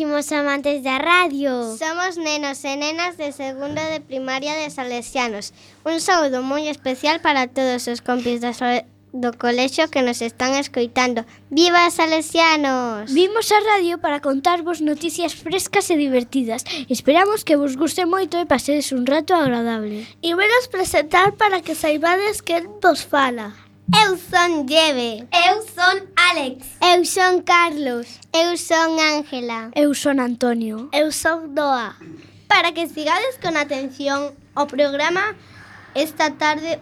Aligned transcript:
queridísimos 0.00 0.32
amantes 0.32 0.82
da 0.82 0.96
radio. 0.96 1.76
Somos 1.76 2.16
nenos 2.16 2.64
e 2.64 2.74
nenas 2.76 3.18
de 3.18 3.32
segundo 3.32 3.76
de 3.76 4.00
primaria 4.00 4.54
de 4.56 4.70
Salesianos. 4.70 5.52
Un 5.84 6.00
saúdo 6.00 6.40
moi 6.40 6.72
especial 6.72 7.20
para 7.20 7.52
todos 7.52 7.84
os 7.84 8.00
compis 8.00 8.40
do, 8.40 8.48
do 9.12 9.36
colexo 9.36 9.92
que 9.92 10.00
nos 10.00 10.24
están 10.24 10.56
escoitando. 10.56 11.28
Viva 11.52 11.92
Salesianos! 11.92 13.12
Vimos 13.12 13.52
a 13.52 13.60
radio 13.60 14.00
para 14.00 14.24
contarvos 14.24 14.80
noticias 14.80 15.36
frescas 15.36 15.92
e 15.92 16.00
divertidas. 16.00 16.64
Esperamos 16.88 17.44
que 17.44 17.60
vos 17.60 17.76
guste 17.76 18.08
moito 18.08 18.40
e 18.40 18.48
pasedes 18.48 18.96
un 18.96 19.04
rato 19.04 19.36
agradable. 19.36 20.08
E 20.24 20.32
venos 20.32 20.72
presentar 20.72 21.36
para 21.36 21.60
que 21.60 21.76
saibades 21.76 22.40
que 22.40 22.56
vos 22.80 23.04
fala. 23.04 23.69
Eu 23.92 24.16
son 24.16 24.66
Lleve. 24.66 25.26
Eu 25.32 25.62
son 25.62 26.06
Alex. 26.16 26.66
Eu 26.80 27.04
son 27.04 27.42
Carlos. 27.42 28.06
Eu 28.32 28.56
son 28.56 28.98
Ángela. 29.00 29.70
Eu 29.74 29.94
son 29.94 30.20
Antonio. 30.20 30.88
Eu 30.92 31.10
son 31.12 31.54
Doa. 31.54 31.96
Para 32.46 32.72
que 32.72 32.86
sigades 32.88 33.38
con 33.42 33.56
atención 33.56 34.34
o 34.54 34.66
programa, 34.66 35.34
esta 35.94 36.30
tarde 36.30 36.78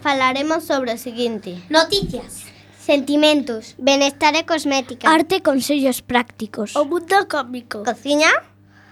falaremos 0.00 0.64
sobre 0.64 0.92
o 0.92 0.98
seguinte. 0.98 1.62
Noticias. 1.68 2.44
Sentimentos, 2.78 3.74
benestar 3.78 4.34
e 4.34 4.44
cosmética. 4.44 5.08
Arte 5.08 5.36
e 5.36 5.40
consellos 5.40 6.00
prácticos. 6.00 6.74
O 6.76 6.84
mundo 6.84 7.28
cómico. 7.28 7.84
Cociña. 7.84 8.30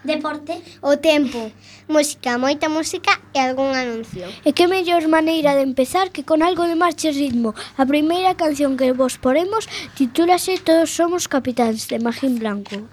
Deporte. 0.05 0.63
O 0.81 0.97
tempo. 0.97 1.53
Música, 1.87 2.39
moita 2.39 2.73
música 2.73 3.21
e 3.37 3.39
algún 3.39 3.77
anuncio. 3.77 4.25
E 4.49 4.57
que 4.57 4.65
mellor 4.65 5.05
maneira 5.13 5.53
de 5.53 5.61
empezar 5.61 6.09
que 6.09 6.25
con 6.25 6.41
algo 6.41 6.65
de 6.65 6.75
marcha 6.75 7.13
e 7.13 7.17
ritmo. 7.17 7.53
A 7.77 7.85
primeira 7.85 8.33
canción 8.33 8.81
que 8.81 8.97
vos 8.97 9.21
poremos 9.21 9.69
titúlase 9.93 10.57
Todos 10.57 10.89
somos 10.89 11.29
capitáns 11.29 11.85
de 11.93 12.01
Magín 12.01 12.41
Blanco. 12.41 12.89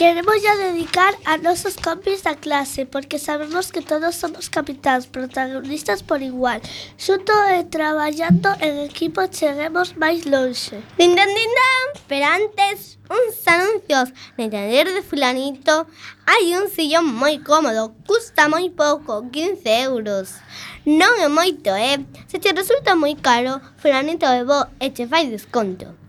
Queremos 0.00 0.42
ya 0.42 0.56
dedicar 0.56 1.14
a 1.26 1.36
nosos 1.36 1.76
compis 1.76 2.22
da 2.22 2.34
clase, 2.34 2.86
porque 2.86 3.18
sabemos 3.18 3.70
que 3.70 3.82
todos 3.82 4.14
somos 4.14 4.48
capitáns, 4.48 5.06
protagonistas 5.06 6.02
por 6.02 6.22
igual. 6.22 6.62
Xunto 6.96 7.34
e 7.52 7.64
traballando 7.64 8.48
en 8.64 8.78
equipo 8.78 9.20
cheguemos 9.28 10.00
máis 10.00 10.24
lonxe. 10.24 10.80
Din, 10.96 11.12
din, 11.12 11.30
din, 11.36 11.52
din. 11.60 11.86
Pero 12.08 12.24
antes, 12.24 12.96
uns 13.12 13.44
anuncios. 13.44 14.16
No 14.38 14.48
taller 14.48 14.88
de 14.88 15.02
fulanito 15.04 15.84
hai 16.24 16.56
un 16.56 16.72
sillón 16.72 17.04
moi 17.04 17.36
cómodo, 17.44 17.92
custa 18.08 18.48
moi 18.48 18.72
pouco, 18.72 19.28
15 19.28 19.68
euros. 19.84 20.40
Non 20.88 21.12
é 21.20 21.28
moito, 21.28 21.76
eh? 21.76 22.00
Se 22.24 22.40
te 22.40 22.56
resulta 22.56 22.96
moi 22.96 23.20
caro, 23.20 23.60
fulanito 23.76 24.24
é 24.24 24.48
bo 24.48 24.64
e 24.80 24.96
che 24.96 25.04
fai 25.04 25.28
desconto. 25.28 25.99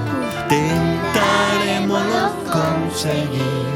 Tentaremoslo 0.50 2.26
conseguir. 2.52 3.72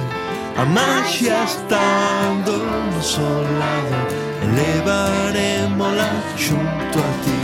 A 0.58 0.66
magia 0.66 1.44
estando 1.46 2.58
no 2.92 3.02
solado 3.02 3.96
Elevaremola 4.44 6.10
xunto 6.36 7.00
a 7.00 7.12
ti. 7.24 7.39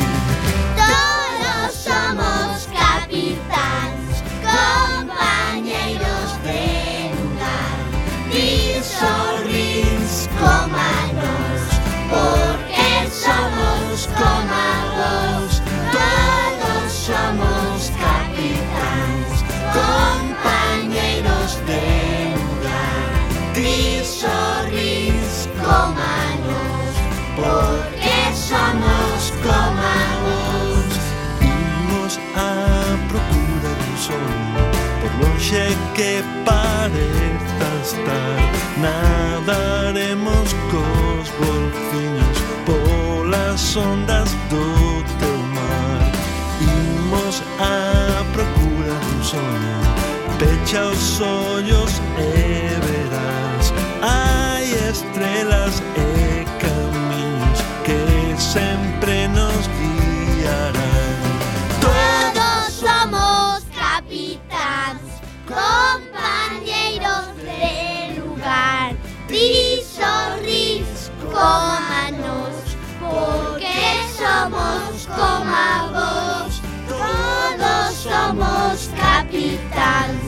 Por 35.55 35.61
longe 35.61 35.77
que 35.95 36.23
pareza 36.43 37.67
estar. 37.81 38.37
Nadaremos 38.77 40.53
cos 40.71 41.31
golfiños 41.39 42.37
Polas 42.65 43.75
ondas 43.75 44.29
do 44.49 45.03
teu 45.19 45.37
mar. 45.55 46.11
Imos 46.59 47.41
á 47.59 48.23
procura 48.33 48.93
dun 49.03 49.23
soño 49.23 49.77
Pecha 50.39 50.87
os 50.87 51.21
ollos 51.21 52.01
e 52.17 52.75
verás. 52.85 53.73
Hai 54.01 54.65
estrelas 54.89 55.81
cómanos, 71.45 72.55
porque 72.99 73.77
somos 74.17 75.07
como 75.19 75.91
vos. 75.93 76.61
Todos 76.89 77.93
somos 78.07 78.89
capitáns, 78.97 80.25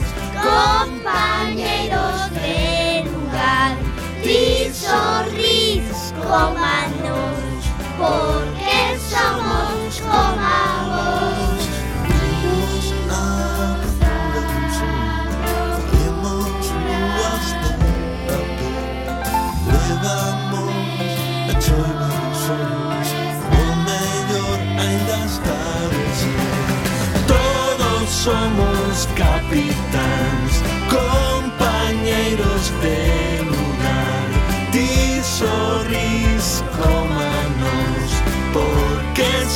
compañeros 0.50 2.30
de 2.34 3.04
lugar. 3.10 3.76
Ti 4.22 4.70
sorrís, 4.72 6.14
cómanos, 6.22 7.64
porque 7.98 8.96
somos 9.10 10.00
como 10.00 10.77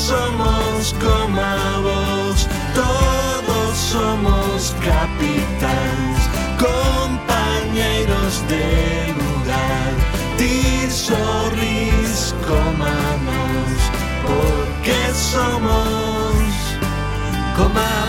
somos 0.02 0.92
comavos, 0.94 2.48
todos 2.74 3.76
somos 3.76 4.74
capitáns, 4.80 6.20
compañeiros 6.58 8.42
de 8.48 9.14
lugar, 9.20 9.92
tisorris 10.36 12.34
comamos, 12.44 13.70
porque 14.26 14.98
somos 15.14 16.52
comavos. 17.56 18.01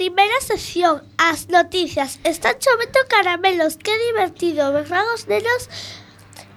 Primeira 0.00 0.40
sección, 0.40 1.02
as 1.18 1.48
noticias. 1.48 2.20
Están 2.24 2.54
chovendo 2.58 3.00
caramelos, 3.06 3.76
que 3.76 3.92
divertido, 4.06 4.72
verdad 4.72 5.04
os 5.12 5.26
nenos? 5.26 5.68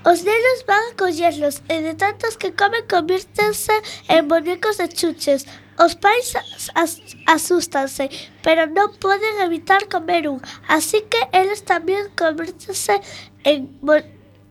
Os 0.05 0.23
nenos 0.23 0.63
van 0.65 0.79
a 0.79 0.95
collerlos 0.95 1.59
e 1.67 1.83
de 1.83 1.93
tantos 1.93 2.39
que 2.39 2.55
comen 2.55 2.87
convírtense 2.87 3.75
en 4.07 4.31
bonecos 4.31 4.79
de 4.79 4.87
chuches. 4.87 5.43
Os 5.75 5.99
pais 5.99 6.39
as, 6.39 6.71
as, 6.73 6.91
asústanse, 7.27 8.07
pero 8.47 8.63
non 8.71 8.95
poden 8.95 9.35
evitar 9.43 9.91
comer 9.91 10.31
un, 10.31 10.39
así 10.71 11.03
que 11.11 11.19
eles 11.35 11.67
tamén 11.67 12.15
convírtense 12.15 13.03
en 13.43 13.67
bo, 13.83 13.99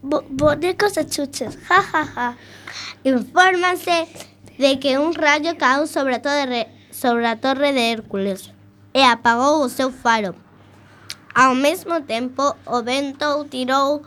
bo, 0.04 0.20
bonecos 0.28 1.00
de 1.00 1.08
chuches. 1.08 1.56
Ja, 1.64 1.80
ja, 1.80 2.04
ja. 2.12 2.28
Infórmase 3.08 4.04
de 4.60 4.76
que 4.76 5.00
un 5.00 5.16
rayo 5.16 5.56
torre, 5.56 6.68
sobre 6.92 7.24
a 7.32 7.40
torre 7.40 7.72
de 7.72 7.88
Hércules 7.88 8.51
e 8.94 9.02
apagou 9.02 9.64
o 9.64 9.68
seu 9.68 9.90
faro. 9.90 10.34
Ao 11.34 11.54
mesmo 11.54 12.02
tempo, 12.02 12.54
o 12.66 12.82
vento 12.82 13.46
tirou 13.50 14.02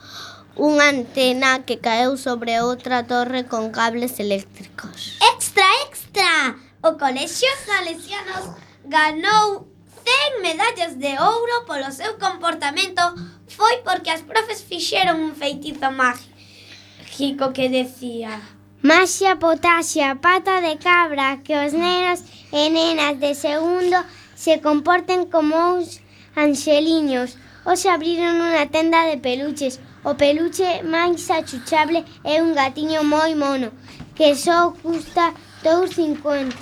unha 0.58 0.89
antena 0.89 1.60
que 1.65 1.77
caeu 1.77 2.15
sobre 2.18 2.60
outra 2.62 3.04
torre 3.04 3.44
con 3.44 3.72
cables 3.72 4.20
eléctricos. 4.20 5.18
Extra, 5.34 5.65
extra! 5.86 6.56
O 6.84 6.94
Colexio 7.01 7.50
Salesianos 7.65 8.56
ganou 8.86 9.68
100 10.06 10.42
medallas 10.42 10.94
de 10.96 11.18
ouro 11.18 11.65
polo 11.65 11.92
seu 11.92 12.13
comportamento 12.20 13.01
foi 13.48 13.82
porque 13.82 14.12
as 14.12 14.22
profes 14.22 14.62
fixeron 14.62 15.18
un 15.18 15.34
feitizo 15.36 15.89
mágico 15.92 17.51
que 17.56 17.70
decía 17.70 18.39
Maxia 18.86 19.36
potaxia, 19.38 20.13
pata 20.22 20.62
de 20.62 20.77
cabra, 20.77 21.42
que 21.44 21.58
os 21.58 21.74
nenos 21.74 22.22
e 22.51 22.70
nenas 22.70 23.18
de 23.18 23.34
segundo 23.34 23.98
se 24.46 24.62
comporten 24.62 25.25
como 25.25 25.56
uns 25.74 26.02
anxeliños. 26.36 27.30
Hoxe 27.66 27.90
abriron 27.90 28.38
unha 28.46 28.70
tenda 28.70 29.02
de 29.10 29.18
peluches. 29.18 29.82
O 30.06 30.14
peluche 30.22 30.86
máis 30.86 31.25
achuchable 31.34 32.06
é 32.22 32.46
un 32.46 32.54
gatiño 32.54 33.02
moi 33.02 33.34
mono, 33.34 33.74
que 34.14 34.38
só 34.38 34.70
custa 34.86 35.34
2,50. 35.66 36.54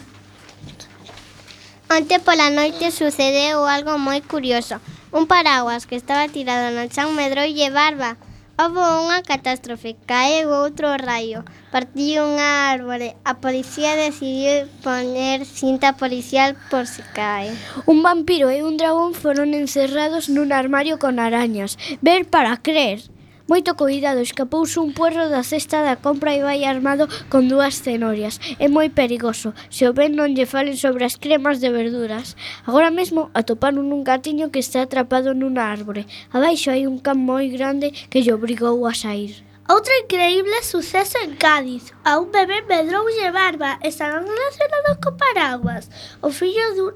Onte 1.91 2.15
pola 2.23 2.47
noite 2.55 2.87
sucedeu 2.87 3.67
algo 3.67 3.99
moi 3.99 4.23
curioso. 4.23 4.79
Un 5.11 5.27
paraguas 5.27 5.83
que 5.83 5.99
estaba 5.99 6.31
tirado 6.31 6.71
na 6.71 6.87
chan 6.87 7.11
medrou 7.19 7.43
lle 7.43 7.67
barba 7.67 8.15
Houve 8.53 8.85
unha 8.85 9.25
catástrofe, 9.25 9.97
caeu 10.05 10.53
outro 10.53 10.93
raio, 10.93 11.41
partiu 11.73 12.21
unha 12.21 12.69
árbore. 12.69 13.17
A 13.25 13.41
policía 13.41 13.97
decidiu 13.97 14.69
poner 14.85 15.41
cinta 15.49 15.97
policial 15.97 16.53
por 16.69 16.85
se 16.85 17.01
cae. 17.17 17.49
Un 17.89 18.05
vampiro 18.05 18.53
e 18.53 18.61
un 18.61 18.77
dragón 18.77 19.17
foron 19.17 19.57
encerrados 19.57 20.29
nun 20.29 20.53
armario 20.53 21.01
con 21.01 21.17
arañas. 21.17 21.81
Ver 22.05 22.29
para 22.29 22.61
crer. 22.61 23.01
Moito 23.45 23.75
cuidado, 23.75 24.21
escapouse 24.21 24.79
un 24.79 24.93
puerro 24.93 25.27
da 25.27 25.43
cesta 25.43 25.83
da 25.83 25.99
compra 25.99 26.31
e 26.31 26.39
vai 26.39 26.63
armado 26.63 27.11
con 27.27 27.51
dúas 27.51 27.75
cenorias. 27.75 28.39
É 28.55 28.71
moi 28.71 28.87
perigoso, 28.87 29.51
se 29.67 29.83
o 29.83 29.91
ven 29.91 30.15
non 30.15 30.31
lle 30.31 30.47
falen 30.47 30.79
sobre 30.79 31.03
as 31.03 31.19
cremas 31.19 31.59
de 31.59 31.67
verduras. 31.67 32.39
Agora 32.63 32.87
mesmo 32.87 33.35
atoparon 33.35 33.91
un 33.91 34.07
gatiño 34.07 34.47
que 34.47 34.63
está 34.63 34.79
atrapado 34.87 35.35
nunha 35.35 35.67
árbore. 35.75 36.07
Abaixo 36.31 36.71
hai 36.71 36.87
un 36.87 37.03
can 37.03 37.19
moi 37.19 37.51
grande 37.51 37.91
que 38.07 38.23
lle 38.23 38.31
obrigou 38.31 38.87
a 38.87 38.95
sair. 38.95 39.43
Outro 39.67 39.91
increíble 39.99 40.63
suceso 40.63 41.19
en 41.19 41.35
Cádiz. 41.35 41.91
A 42.07 42.23
un 42.23 42.31
bebé 42.31 42.63
medroulle 42.63 43.27
barba 43.35 43.75
e 43.83 43.91
estarán 43.91 44.23
relacionados 44.23 45.03
con 45.03 45.19
paraguas. 45.19 45.91
O 46.23 46.31
fillo 46.31 46.63
dun, 46.79 46.95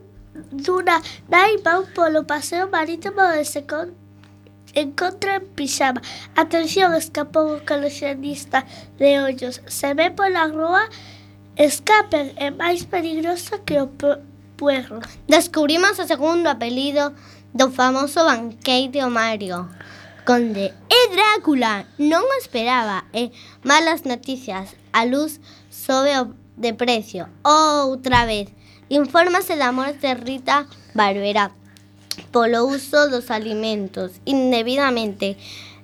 dunha 0.56 1.04
nai 1.28 1.60
polo 1.92 2.24
paseo 2.24 2.72
marítimo 2.72 3.36
de 3.36 3.44
Secón 3.44 4.07
con, 4.78 4.84
encontra 4.84 5.36
en 5.36 5.46
pixama. 5.56 6.02
Atención, 6.36 6.94
escapou 6.94 7.56
o 7.56 7.66
coleccionista 7.66 8.66
de 8.98 9.20
ollos. 9.20 9.62
Se 9.68 9.94
ve 9.94 10.12
pola 10.12 10.48
rúa, 10.48 10.90
escapen. 11.58 12.34
É 12.38 12.52
máis 12.52 12.86
peligroso 12.86 13.64
que 13.66 13.80
o 13.82 13.88
pu- 13.88 14.22
puerro. 14.58 15.00
Descubrimos 15.28 16.00
o 16.00 16.06
segundo 16.06 16.48
apelido 16.50 17.14
do 17.54 17.72
famoso 17.72 18.24
banqueiro 18.26 19.10
Mario. 19.10 19.68
Conde 20.26 20.74
e 20.92 21.00
Drácula 21.16 21.86
non 21.98 22.26
esperaba 22.38 23.06
e 23.14 23.32
malas 23.64 24.04
noticias. 24.04 24.76
A 24.92 25.06
luz 25.06 25.40
sobe 25.72 26.12
o 26.20 26.36
de 26.58 26.74
precio. 26.74 27.28
Outra 27.44 28.26
vez. 28.26 28.50
Infórmase 28.90 29.56
da 29.56 29.72
morte 29.72 30.00
de 30.08 30.16
Rita 30.16 30.66
Barberá 30.96 31.52
polo 32.32 32.66
uso 32.66 33.10
dos 33.10 33.32
alimentos 33.32 34.18
indebidamente 34.26 35.38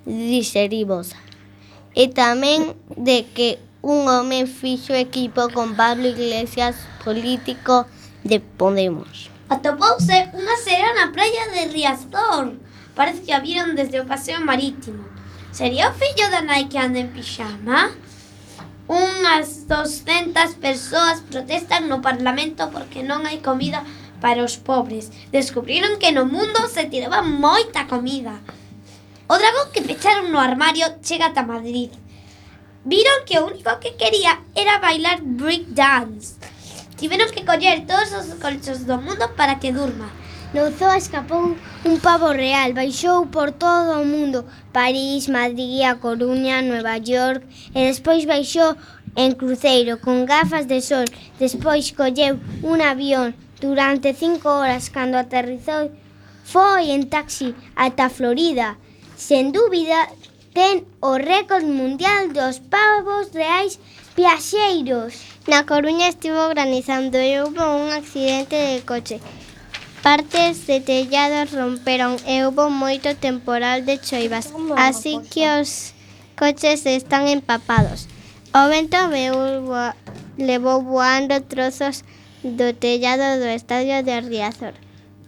digerivos 0.04 1.16
e 1.94 2.10
tamén 2.10 2.74
de 2.98 3.24
que 3.30 3.62
un 3.84 4.08
home 4.08 4.46
fixo 4.48 4.96
equipo 4.96 5.48
con 5.52 5.76
Pablo 5.76 6.08
Iglesias, 6.08 6.76
político 7.04 7.86
de 8.24 8.40
Podemos. 8.40 9.28
Atopouse 9.52 10.32
unha 10.32 10.56
cera 10.58 10.96
na 10.96 11.12
praia 11.12 11.52
de 11.52 11.68
Riazor. 11.68 12.56
Parece 12.96 13.22
que 13.22 13.36
a 13.36 13.44
viron 13.44 13.76
desde 13.76 14.00
o 14.00 14.08
paseo 14.08 14.40
marítimo. 14.40 15.04
Sería 15.52 15.92
o 15.92 15.94
fillo 15.94 16.26
da 16.32 16.40
nai 16.40 16.66
que 16.66 16.80
anda 16.80 16.98
en 16.98 17.12
pixama? 17.12 17.92
Unhas 18.88 19.68
200 19.68 20.56
persoas 20.58 21.20
protestan 21.28 21.86
no 21.86 22.00
Parlamento 22.00 22.72
porque 22.72 23.04
non 23.04 23.28
hai 23.28 23.44
comida 23.44 23.84
para 24.24 24.42
os 24.42 24.56
pobres. 24.56 25.12
Descubriron 25.30 25.98
que 25.98 26.10
no 26.10 26.24
mundo 26.24 26.66
se 26.72 26.86
tiraba 26.86 27.20
moita 27.20 27.86
comida. 27.86 28.40
O 29.28 29.36
dragón 29.36 29.68
que 29.70 29.84
pecharon 29.84 30.32
no 30.32 30.40
armario 30.40 30.86
chega 31.04 31.26
ata 31.28 31.44
Madrid. 31.44 31.90
Viron 32.88 33.28
que 33.28 33.36
o 33.36 33.44
único 33.52 33.68
que 33.84 34.00
quería 34.00 34.40
era 34.56 34.80
bailar 34.80 35.20
break 35.20 35.76
dance. 35.76 36.40
Tiveron 36.96 37.28
que 37.36 37.44
coller 37.44 37.84
todos 37.84 38.16
os 38.16 38.40
colchos 38.40 38.88
do 38.88 38.96
mundo 38.96 39.28
para 39.36 39.60
que 39.60 39.76
durma. 39.76 40.08
No 40.56 40.72
zoo 40.72 40.96
escapou 40.96 41.52
un 41.84 41.96
pavo 42.00 42.32
real, 42.32 42.72
baixou 42.72 43.28
por 43.28 43.52
todo 43.52 44.00
o 44.00 44.08
mundo, 44.08 44.48
París, 44.72 45.28
Madrid, 45.28 45.84
A 45.84 46.00
Coruña, 46.00 46.64
Nueva 46.64 46.96
York, 46.96 47.44
e 47.76 47.92
despois 47.92 48.24
baixou 48.24 48.72
en 49.20 49.36
cruceiro 49.36 50.00
con 50.00 50.24
gafas 50.24 50.64
de 50.64 50.80
sol, 50.80 51.04
despois 51.36 51.92
colleu 51.92 52.40
un 52.64 52.80
avión 52.80 53.43
Durante 53.64 54.12
cinco 54.12 54.50
horas, 54.50 54.90
cando 54.90 55.16
aterrizou, 55.16 55.88
foi 56.44 56.92
en 56.92 57.08
taxi 57.08 57.56
ata 57.74 58.12
Florida. 58.12 58.76
Sen 59.16 59.56
dúbida, 59.56 60.12
ten 60.52 60.84
o 61.00 61.16
récord 61.16 61.64
mundial 61.64 62.28
dos 62.28 62.60
pavos 62.60 63.32
reais 63.32 63.80
viaxeiros. 64.12 65.16
Na 65.48 65.64
Coruña 65.64 66.12
estivo 66.12 66.44
granizando 66.52 67.16
e 67.16 67.40
houve 67.40 67.64
un 67.64 67.88
accidente 67.88 68.52
de 68.52 68.84
coche. 68.84 69.16
Partes 70.04 70.68
de 70.68 70.84
tellados 70.84 71.56
romperon 71.56 72.20
e 72.28 72.44
houve 72.44 72.68
moito 72.68 73.16
temporal 73.16 73.80
de 73.88 73.96
choivas, 73.96 74.52
así 74.76 75.24
que 75.32 75.48
os 75.56 75.96
coches 76.36 76.84
están 76.84 77.32
empapados. 77.32 78.12
O 78.52 78.68
vento 78.68 79.00
levou 80.36 80.84
voando 80.84 81.40
trozos 81.48 82.04
de 82.04 82.23
do 82.44 82.76
tellado 82.76 83.40
do 83.40 83.48
estadio 83.48 84.04
de 84.04 84.20
Riazor. 84.20 84.76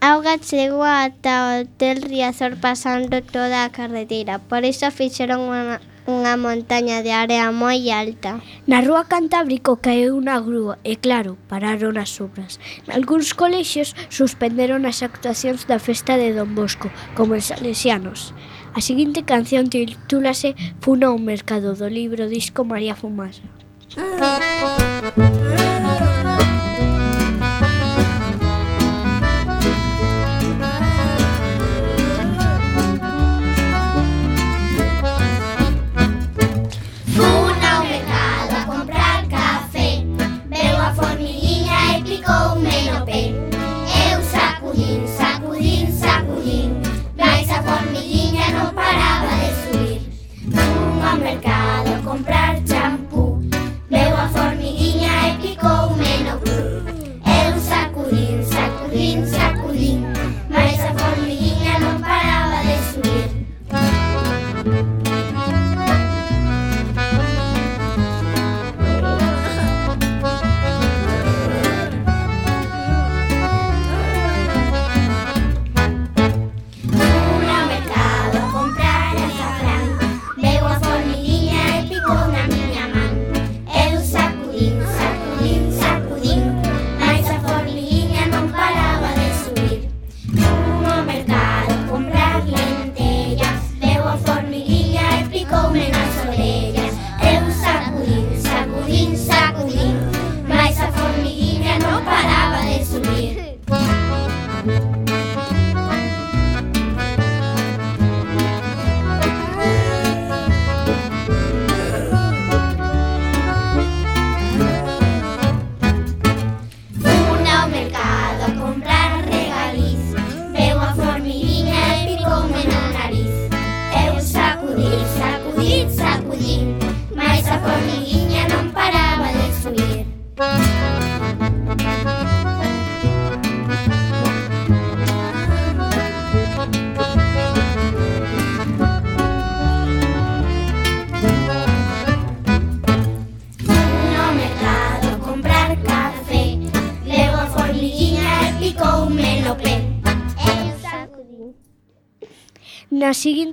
Auga 0.01 0.37
chegou 0.37 0.85
ata 0.85 1.49
o 1.49 1.65
hotel 1.65 2.05
Riazor 2.05 2.61
pasando 2.61 3.25
toda 3.25 3.65
a 3.65 3.73
carretera, 3.73 4.39
por 4.39 4.69
iso 4.69 4.85
fixeron 4.93 5.49
unha, 5.49 5.81
unha 6.05 6.37
montaña 6.37 7.01
de 7.01 7.17
área 7.17 7.49
moi 7.49 7.89
alta. 7.89 8.45
Na 8.69 8.85
rúa 8.85 9.09
Cantábrico 9.09 9.81
caeu 9.81 10.21
unha 10.21 10.37
grúa 10.45 10.77
e 10.85 11.01
claro, 11.01 11.41
pararon 11.49 11.97
as 11.97 12.13
obras. 12.21 12.61
Nalgúns 12.85 13.33
colexios 13.33 13.97
suspenderon 14.13 14.85
as 14.85 15.01
actuacións 15.01 15.65
da 15.65 15.81
festa 15.81 16.21
de 16.21 16.37
Don 16.37 16.53
Bosco, 16.53 16.93
como 17.17 17.33
en 17.33 17.41
Salesianos. 17.41 18.37
A 18.77 18.85
seguinte 18.85 19.25
canción 19.25 19.73
titúlase 19.73 20.53
Funa 20.85 21.09
o 21.09 21.17
mercado 21.17 21.73
do 21.73 21.89
libro 21.89 22.29
disco 22.29 22.69
María 22.69 22.93
Fumasa. 22.93 23.49
Ah. 23.97 26.13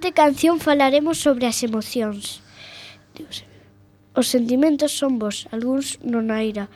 seguinte 0.04 0.22
canción 0.22 0.60
falaremos 0.60 1.18
sobre 1.18 1.48
as 1.48 1.64
emocións. 1.64 2.44
Os 4.20 4.28
sentimentos 4.28 4.92
son 4.92 5.16
vos, 5.16 5.48
algúns 5.56 5.96
non 6.04 6.28
aira, 6.28 6.68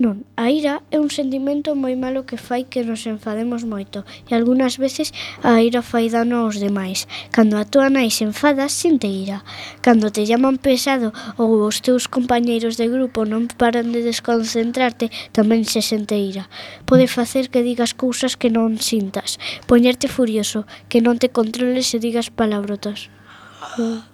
Non, 0.00 0.24
a 0.32 0.48
ira 0.48 0.80
é 0.88 0.96
un 0.96 1.12
sentimento 1.12 1.76
moi 1.76 1.92
malo 1.92 2.24
que 2.24 2.40
fai 2.40 2.64
que 2.64 2.80
nos 2.88 3.04
enfademos 3.04 3.68
moito 3.68 4.08
e 4.24 4.32
algunhas 4.32 4.80
veces 4.80 5.12
a 5.44 5.60
ira 5.60 5.84
fai 5.84 6.08
dano 6.08 6.40
aos 6.40 6.56
demais. 6.56 7.04
Cando 7.36 7.60
a 7.60 7.68
tua 7.68 7.92
nai 7.92 8.08
se 8.08 8.24
enfada, 8.24 8.72
sinte 8.72 9.04
ira. 9.04 9.44
Cando 9.84 10.08
te 10.08 10.24
llaman 10.24 10.56
pesado 10.56 11.12
ou 11.36 11.68
os 11.68 11.84
teus 11.84 12.08
compañeiros 12.08 12.80
de 12.80 12.88
grupo 12.88 13.28
non 13.28 13.44
paran 13.60 13.92
de 13.92 14.00
desconcentrarte, 14.00 15.12
tamén 15.36 15.68
se 15.68 15.84
sente 15.84 16.16
ira. 16.16 16.48
Pode 16.88 17.04
facer 17.04 17.52
que 17.52 17.60
digas 17.60 17.92
cousas 17.92 18.40
que 18.40 18.48
non 18.48 18.80
sintas, 18.80 19.36
poñerte 19.68 20.08
furioso, 20.08 20.64
que 20.88 21.04
non 21.04 21.20
te 21.20 21.28
controles 21.28 21.92
e 21.92 22.00
digas 22.00 22.32
palabrotas. 22.32 23.12
Ah. 23.60 24.08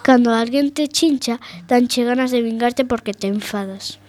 Cando 0.00 0.32
alguén 0.32 0.72
te 0.72 0.88
chincha, 0.88 1.36
danche 1.68 2.00
ganas 2.08 2.32
de 2.32 2.40
vingarte 2.40 2.88
porque 2.88 3.12
te 3.12 3.28
enfadas. 3.28 4.00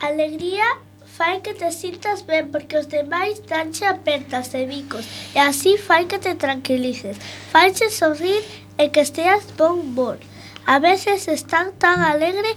Alegría 0.00 0.64
fai 1.06 1.40
que 1.42 1.54
te 1.54 1.70
sintas 1.70 2.26
ben 2.26 2.50
porque 2.50 2.76
os 2.76 2.88
demais 2.88 3.40
danche 3.46 3.84
apertas 3.86 4.52
e 4.54 4.66
bicos 4.66 5.06
e 5.34 5.38
así 5.38 5.78
fai 5.78 6.06
que 6.06 6.18
te 6.18 6.34
tranquilices. 6.34 7.16
Faiche 7.52 7.90
sorrir 7.90 8.42
e 8.78 8.90
que 8.90 9.00
esteas 9.00 9.46
bon 9.56 9.80
humor. 9.80 10.18
A 10.66 10.78
veces 10.78 11.28
están 11.28 11.72
tan 11.78 12.00
alegre 12.00 12.48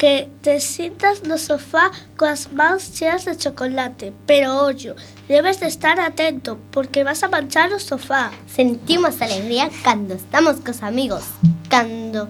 que 0.00 0.30
te 0.40 0.60
sintas 0.60 1.24
no 1.24 1.36
sofá 1.36 1.92
coas 2.16 2.50
mans 2.52 2.94
cheas 2.96 3.26
de 3.26 3.36
chocolate. 3.36 4.14
Pero 4.26 4.56
ollo, 4.64 4.96
debes 5.28 5.60
de 5.60 5.66
estar 5.66 6.00
atento 6.00 6.58
porque 6.72 7.04
vas 7.04 7.22
a 7.22 7.28
manchar 7.28 7.70
o 7.72 7.78
sofá. 7.78 8.32
Sentimos 8.48 9.20
alegría 9.20 9.70
cando 9.84 10.14
estamos 10.14 10.56
cos 10.64 10.82
amigos, 10.82 11.24
cando 11.68 12.28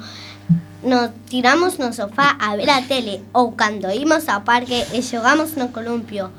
nos 0.83 1.11
tiramos 1.29 1.79
no 1.79 1.93
sofá 1.93 2.37
a 2.41 2.57
ver 2.57 2.71
a 2.71 2.83
tele 2.83 3.23
ou 3.33 3.53
cando 3.53 3.91
imos 3.91 4.29
ao 4.29 4.43
parque 4.43 4.87
e 4.93 5.03
xogamos 5.03 5.57
no 5.57 5.69
columpio 5.69 6.31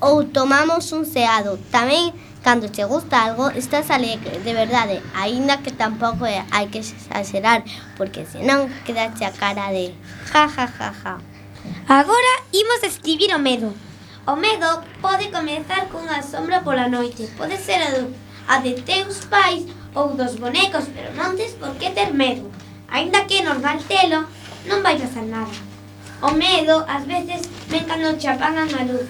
ou 0.00 0.24
tomamos 0.24 0.92
un 0.92 1.04
ceado. 1.04 1.58
Tamén, 1.70 2.12
cando 2.44 2.68
che 2.68 2.84
gusta 2.84 3.24
algo, 3.24 3.48
estás 3.50 3.90
alegre, 3.90 4.38
de 4.44 4.52
verdade, 4.52 5.00
eh. 5.00 5.02
aínda 5.16 5.58
que 5.64 5.72
tampouco 5.72 6.26
eh, 6.26 6.44
hai 6.52 6.68
que 6.68 6.84
exagerar, 6.84 7.64
porque 7.96 8.28
senón 8.28 8.68
quedache 8.84 9.24
a 9.24 9.32
cara 9.32 9.72
de 9.72 9.96
ja 10.28 10.44
ja 10.44 10.66
ja 10.68 10.92
ja. 10.92 11.14
Agora 11.88 12.32
imos 12.52 12.84
escribir 12.84 13.32
o 13.34 13.40
medo. 13.40 13.72
O 14.26 14.36
medo 14.36 14.84
pode 15.00 15.32
comezar 15.32 15.88
cunha 15.88 16.22
sombra 16.22 16.60
pola 16.60 16.88
noite, 16.88 17.28
pode 17.36 17.56
ser 17.56 17.80
a, 17.80 17.90
do, 17.96 18.12
a 18.48 18.60
de 18.60 18.76
teus 18.84 19.24
pais 19.24 19.64
ou 19.94 20.12
dos 20.12 20.36
bonecos, 20.36 20.84
pero 20.92 21.16
non 21.16 21.36
tes 21.36 21.56
por 21.56 21.72
que 21.80 21.90
ter 21.90 22.12
medo. 22.12 22.52
Ainda 22.88 23.26
que 23.26 23.42
normal 23.42 23.78
telo, 23.88 24.26
non 24.66 24.82
vai 24.82 24.96
pasar 24.96 25.24
nada. 25.24 25.52
O 26.22 26.32
medo, 26.32 26.84
ás 26.88 27.04
veces, 27.06 27.48
ven 27.68 27.84
cando 27.84 28.16
te 28.16 28.28
apagan 28.28 28.70
a 28.72 28.82
luz. 28.84 29.08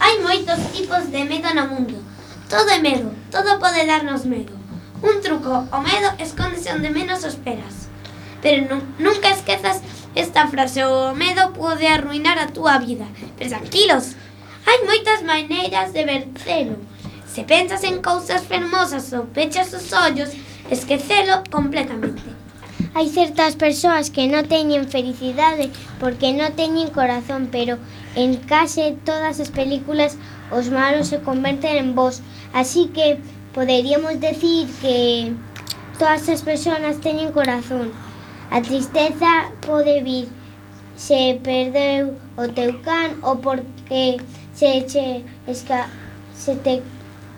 Hai 0.00 0.20
moitos 0.20 0.60
tipos 0.72 1.10
de 1.10 1.24
medo 1.24 1.52
no 1.52 1.68
mundo. 1.68 1.96
Todo 2.48 2.70
é 2.70 2.78
medo, 2.78 3.12
todo 3.30 3.58
pode 3.58 3.84
darnos 3.84 4.24
medo. 4.24 4.54
Un 5.02 5.20
truco, 5.20 5.68
o 5.68 5.78
medo 5.80 6.08
escóndese 6.18 6.72
onde 6.72 6.90
menos 6.90 7.24
o 7.24 7.28
esperas. 7.28 7.88
Pero 8.40 8.68
nu 8.68 8.80
nunca 8.98 9.30
esquezas 9.30 9.82
esta 10.14 10.46
frase, 10.48 10.84
o 10.84 11.14
medo 11.14 11.52
pode 11.52 11.86
arruinar 11.86 12.38
a 12.38 12.48
túa 12.48 12.78
vida. 12.78 13.04
Pero 13.36 13.50
tranquilos, 13.50 14.16
hai 14.64 14.80
moitas 14.88 15.20
maneiras 15.22 15.92
de 15.92 16.04
vencelo. 16.04 16.76
Se 17.26 17.44
pensas 17.44 17.84
en 17.84 18.00
cousas 18.00 18.48
fermosas 18.48 19.12
ou 19.12 19.28
pechas 19.28 19.74
os 19.74 19.92
ollos, 19.92 20.32
esquecelo 20.70 21.44
completamente 21.50 22.45
hai 22.96 23.12
certas 23.12 23.60
persoas 23.60 24.08
que 24.08 24.24
non 24.24 24.48
teñen 24.48 24.88
felicidade 24.88 25.68
porque 26.00 26.32
non 26.32 26.56
teñen 26.56 26.88
corazón, 26.88 27.52
pero 27.52 27.76
en 28.16 28.40
case 28.48 28.96
todas 29.04 29.36
as 29.36 29.52
películas 29.52 30.16
os 30.48 30.72
malos 30.72 31.12
se 31.12 31.20
converten 31.20 31.76
en 31.76 31.90
vos. 31.92 32.24
Así 32.56 32.88
que 32.96 33.20
poderíamos 33.52 34.16
decir 34.16 34.64
que 34.80 35.28
todas 36.00 36.24
as 36.32 36.40
persoas 36.40 36.96
teñen 37.04 37.36
corazón. 37.36 37.92
A 38.48 38.64
tristeza 38.64 39.52
pode 39.60 40.00
vir 40.00 40.32
se 40.96 41.36
perdeu 41.44 42.16
o 42.40 42.48
teu 42.48 42.80
can 42.80 43.20
ou 43.20 43.36
porque 43.44 44.16
se 44.56 44.88
che 44.88 45.20
esca, 45.44 45.92
se 46.32 46.56
te 46.64 46.80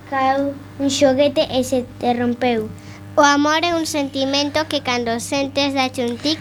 caeu 0.07 0.55
un 0.79 0.87
xoguete 0.87 1.51
e 1.51 1.67
se 1.67 1.83
te 1.99 2.15
rompeu. 2.15 2.71
O 3.19 3.23
amor 3.23 3.65
é 3.65 3.75
un 3.75 3.85
sentimento 3.85 4.69
que 4.71 4.81
cando 4.87 5.19
sentes 5.19 5.75
dache 5.75 6.07
un 6.07 6.15
tic 6.23 6.39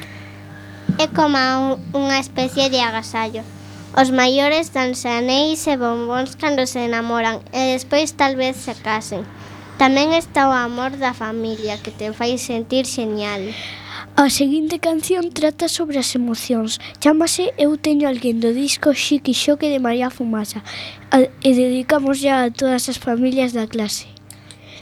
é 1.02 1.10
como 1.10 1.82
unha 1.90 2.22
especie 2.22 2.70
de 2.70 2.78
agasallo. 2.86 3.42
Os 3.98 4.14
maiores 4.14 4.70
dan 4.78 4.94
anéis 4.94 5.66
e 5.66 5.74
bombóns 5.74 6.38
cando 6.38 6.70
se 6.70 6.86
enamoran 6.86 7.42
e 7.50 7.74
despois 7.74 8.14
tal 8.14 8.38
vez 8.38 8.62
se 8.62 8.78
casen. 8.78 9.26
Tamén 9.82 10.14
está 10.14 10.46
o 10.46 10.54
amor 10.54 10.94
da 11.02 11.18
familia 11.18 11.82
que 11.82 11.90
te 11.90 12.14
fai 12.14 12.38
sentir 12.38 12.86
genial. 12.86 13.42
A 14.14 14.30
seguinte 14.30 14.78
canción 14.78 15.34
trata 15.34 15.66
sobre 15.66 15.98
as 15.98 16.14
emocións. 16.14 16.78
Chámase 17.02 17.58
Eu 17.58 17.74
teño 17.82 18.06
alguén 18.06 18.38
do 18.38 18.54
disco 18.54 18.94
Xiqui 18.94 19.34
Xoque 19.34 19.74
de 19.74 19.82
María 19.82 20.14
Fumasa 20.14 20.62
e 21.42 21.50
dedicámoslle 21.58 22.30
a 22.30 22.54
todas 22.54 22.86
as 22.86 23.02
familias 23.02 23.58
da 23.58 23.66
clase. 23.66 24.17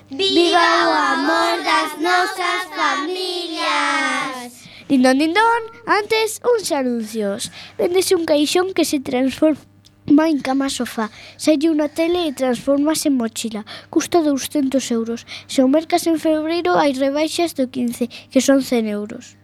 Viva 0.10 0.88
o 0.88 0.94
amor 0.94 1.64
das 1.66 1.98
nosas 2.00 2.70
familias! 2.78 4.54
Dindón, 4.88 5.18
dindón, 5.18 5.62
antes 5.88 6.40
uns 6.46 6.72
anuncios. 6.72 7.50
Vendese 7.76 8.14
un 8.14 8.30
caixón 8.30 8.78
que 8.78 8.86
se 8.86 9.00
transforma 9.00 10.30
en 10.30 10.46
cama 10.46 10.70
sofá. 10.70 11.10
Selle 11.42 11.74
unha 11.74 11.90
tele 11.90 12.30
e 12.30 12.38
transformase 12.38 13.10
en 13.10 13.18
mochila. 13.18 13.66
Custa 13.90 14.22
200 14.22 14.78
euros. 14.94 15.26
Se 15.50 15.66
o 15.66 15.68
mercas 15.68 16.06
en 16.06 16.22
febreiro 16.22 16.78
hai 16.78 16.94
rebaixas 16.94 17.58
do 17.58 17.66
15, 17.66 18.06
que 18.30 18.46
son 18.46 18.62
100 18.62 18.86
euros. 18.86 19.42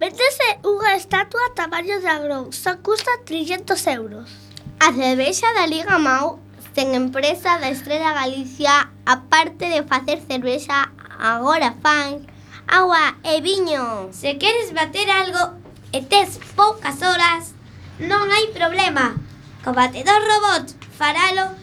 Véndese 0.00 0.64
unha 0.64 0.96
estatua 0.96 1.52
tamaño 1.52 2.00
dragón, 2.00 2.56
só 2.56 2.80
custa 2.80 3.20
300 3.28 3.76
euros. 3.92 4.32
A 4.80 4.96
cervexa 4.96 5.52
da 5.52 5.68
Liga 5.68 6.00
Mau 6.00 6.40
sen 6.74 6.94
empresa 6.94 7.58
da 7.58 7.68
Estrela 7.68 8.12
Galicia, 8.12 8.90
aparte 9.04 9.68
de 9.68 9.82
facer 9.82 10.22
cervexa, 10.26 10.92
agora 11.18 11.74
fan 11.82 12.26
agua 12.66 13.16
e 13.24 13.40
viño. 13.40 14.12
Se 14.12 14.38
queres 14.38 14.72
bater 14.72 15.10
algo 15.10 15.58
e 15.92 16.00
tes 16.02 16.38
poucas 16.54 17.02
horas, 17.02 17.54
non 17.98 18.30
hai 18.30 18.54
problema. 18.54 19.18
Co 19.64 19.74
batedor 19.74 20.22
robot 20.22 20.72
faralo 20.94 21.58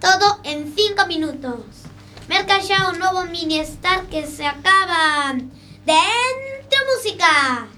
todo 0.00 0.40
en 0.44 0.72
5 0.72 1.06
minutos. 1.06 1.86
Merca 2.28 2.58
xa 2.58 2.90
o 2.90 2.96
novo 2.96 3.28
mini 3.28 3.60
star 3.62 4.06
que 4.10 4.26
se 4.26 4.44
acaba 4.46 5.36
dentro 5.84 6.78
música. 6.88 7.75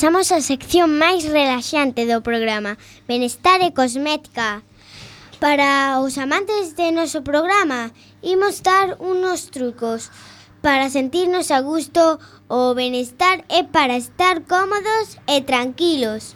Pasamos 0.00 0.32
á 0.32 0.40
sección 0.40 0.96
máis 0.96 1.28
relaxante 1.28 2.08
do 2.08 2.24
programa, 2.24 2.80
Benestar 3.04 3.60
e 3.60 3.68
Cosmética. 3.76 4.64
Para 5.44 6.00
os 6.00 6.16
amantes 6.16 6.72
de 6.72 6.88
noso 6.88 7.20
programa, 7.20 7.92
imos 8.24 8.64
dar 8.64 8.96
unos 8.96 9.52
trucos 9.52 10.08
para 10.64 10.88
sentirnos 10.88 11.52
a 11.52 11.60
gusto 11.60 12.16
o 12.48 12.72
benestar 12.72 13.44
e 13.52 13.60
para 13.68 14.00
estar 14.00 14.40
cómodos 14.48 15.20
e 15.28 15.44
tranquilos. 15.44 16.32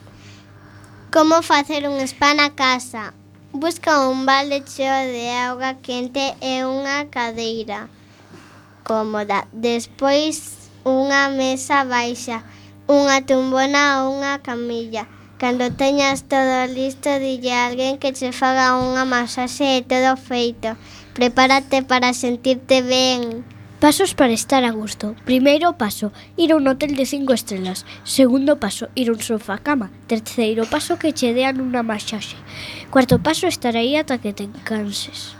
Como 1.09 1.41
facer 1.41 1.89
un 1.89 1.97
spa 2.05 2.37
na 2.37 2.53
casa? 2.53 3.17
Busca 3.49 4.05
un 4.05 4.29
balde 4.29 4.61
cheo 4.61 5.09
de 5.09 5.33
auga 5.41 5.81
quente 5.81 6.37
e 6.37 6.61
unha 6.69 7.09
cadeira 7.09 7.89
cómoda. 8.85 9.49
Despois 9.49 10.69
unha 10.85 11.33
mesa 11.33 11.81
baixa 11.81 12.45
unha 12.87 13.25
tumbona 13.25 14.05
ou 14.05 14.17
unha 14.17 14.41
camilla. 14.45 15.09
Cando 15.35 15.67
teñas 15.75 16.23
todo 16.31 16.63
listo, 16.71 17.11
dille 17.19 17.51
a 17.51 17.67
alguén 17.67 17.99
que 17.99 18.15
che 18.15 18.31
faga 18.31 18.79
unha 18.79 19.03
masaxe 19.03 19.77
e 19.77 19.81
todo 19.83 20.15
feito. 20.15 20.79
Prepárate 21.11 21.83
para 21.83 22.15
sentirte 22.15 22.79
ben. 22.81 23.43
Pasos 23.79 24.15
para 24.15 24.31
estar 24.31 24.63
a 24.63 24.71
gusto. 24.71 25.15
Primeiro 25.25 25.75
paso, 25.75 26.15
ir 26.37 26.53
a 26.53 26.55
un 26.55 26.67
hotel 26.67 26.95
de 26.95 27.05
cinco 27.05 27.33
estrelas. 27.33 27.85
Segundo 28.07 28.59
paso, 28.59 28.87
ir 28.95 29.09
a 29.09 29.13
un 29.13 29.21
sofá 29.21 29.59
cama. 29.59 29.91
Terceiro 30.07 30.65
paso, 30.65 30.97
que 30.97 31.11
che 31.11 31.35
dean 31.35 31.59
unha 31.59 31.83
masaxe. 31.83 32.39
Cuarto 32.87 33.19
paso, 33.19 33.51
estar 33.51 33.75
aí 33.75 33.99
ata 33.99 34.23
que 34.23 34.31
te 34.31 34.47
canses. 34.63 35.35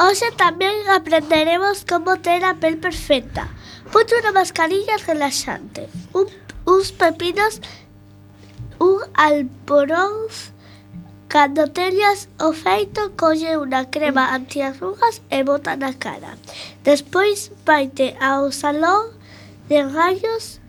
Hoxe 0.00 0.32
tamén 0.40 0.88
aprenderemos 0.88 1.84
como 1.84 2.16
ter 2.24 2.40
a 2.48 2.56
pel 2.56 2.80
perfecta. 2.80 3.50
Ponte 3.88 4.12
unha 4.20 4.36
mascarilla 4.36 5.00
relaxante, 5.08 5.88
un, 6.12 6.28
uns 6.68 6.92
pepinos, 6.92 7.64
un 8.76 9.00
alboróns, 9.16 10.52
cando 11.32 11.72
teñas 11.72 12.28
o 12.36 12.52
feito, 12.52 13.16
colle 13.16 13.56
unha 13.56 13.88
crema 13.88 14.36
antiarrugas 14.36 15.24
e 15.32 15.40
bota 15.40 15.72
na 15.80 15.96
cara. 15.96 16.36
Despois 16.84 17.48
vaite 17.64 18.12
ao 18.20 18.52
salón 18.52 19.16
de 19.72 19.80
rayos, 19.80 20.60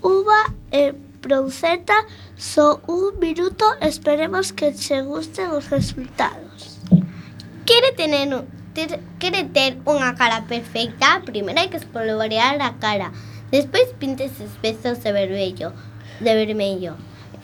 uva 0.00 0.48
e 0.72 0.96
bronceta, 1.20 2.08
só 2.40 2.80
un 2.88 3.20
minuto 3.20 3.68
esperemos 3.84 4.56
que 4.56 4.72
che 4.72 5.04
gusten 5.04 5.52
os 5.52 5.68
resultados. 5.68 6.80
Quere 7.68 7.92
tener 7.92 8.32
ter, 8.74 9.00
quere 9.20 9.44
ter 9.44 9.78
unha 9.86 10.16
cara 10.16 10.42
perfecta, 10.48 11.20
primeiro 11.24 11.60
hai 11.60 11.68
que 11.68 11.80
espolvorear 11.80 12.56
a 12.60 12.72
cara. 12.80 13.12
Despois 13.52 13.92
pintes 14.00 14.32
os 14.40 14.56
pezos 14.60 15.04
de 15.04 15.12
vermello, 15.12 15.72
de 16.20 16.32
vermello. 16.32 16.96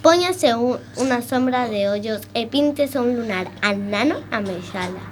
Póñase 0.02 0.54
un, 0.54 0.78
unha 0.96 1.20
sombra 1.20 1.68
de 1.68 1.90
ollos 1.90 2.22
e 2.32 2.46
pintes 2.46 2.94
un 2.94 3.18
lunar 3.18 3.50
anano 3.60 4.22
a 4.30 4.40
mexala. 4.40 5.02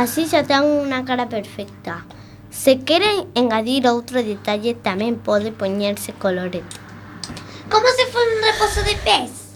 Así 0.00 0.26
xa 0.26 0.42
ten 0.42 0.64
unha 0.64 1.04
cara 1.04 1.28
perfecta. 1.28 2.02
Se 2.50 2.82
queren 2.82 3.30
engadir 3.38 3.86
outro 3.86 4.18
detalle, 4.24 4.74
tamén 4.74 5.22
pode 5.22 5.54
poñerse 5.54 6.10
colorete. 6.18 6.82
Como 7.70 7.86
se 7.94 8.10
foi 8.10 8.26
un 8.26 8.40
reposo 8.42 8.80
de 8.82 8.96
pés? 9.06 9.54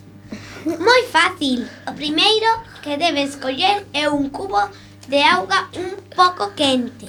Moi 0.63 1.03
fácil. 1.11 1.67
O 1.91 1.93
primeiro 1.99 2.47
que 2.85 2.95
debes 2.95 3.35
coller 3.35 3.83
é 3.91 4.07
un 4.07 4.31
cubo 4.31 4.63
de 5.09 5.23
auga 5.23 5.69
un 5.75 5.97
pouco 6.15 6.55
quente. 6.55 7.07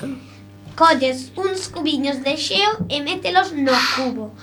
Colles 0.76 1.32
uns 1.38 1.68
cubiños 1.68 2.22
de 2.24 2.36
xeo 2.36 2.72
e 2.90 3.00
mételos 3.02 3.54
no 3.54 3.72
cubo. 3.96 4.36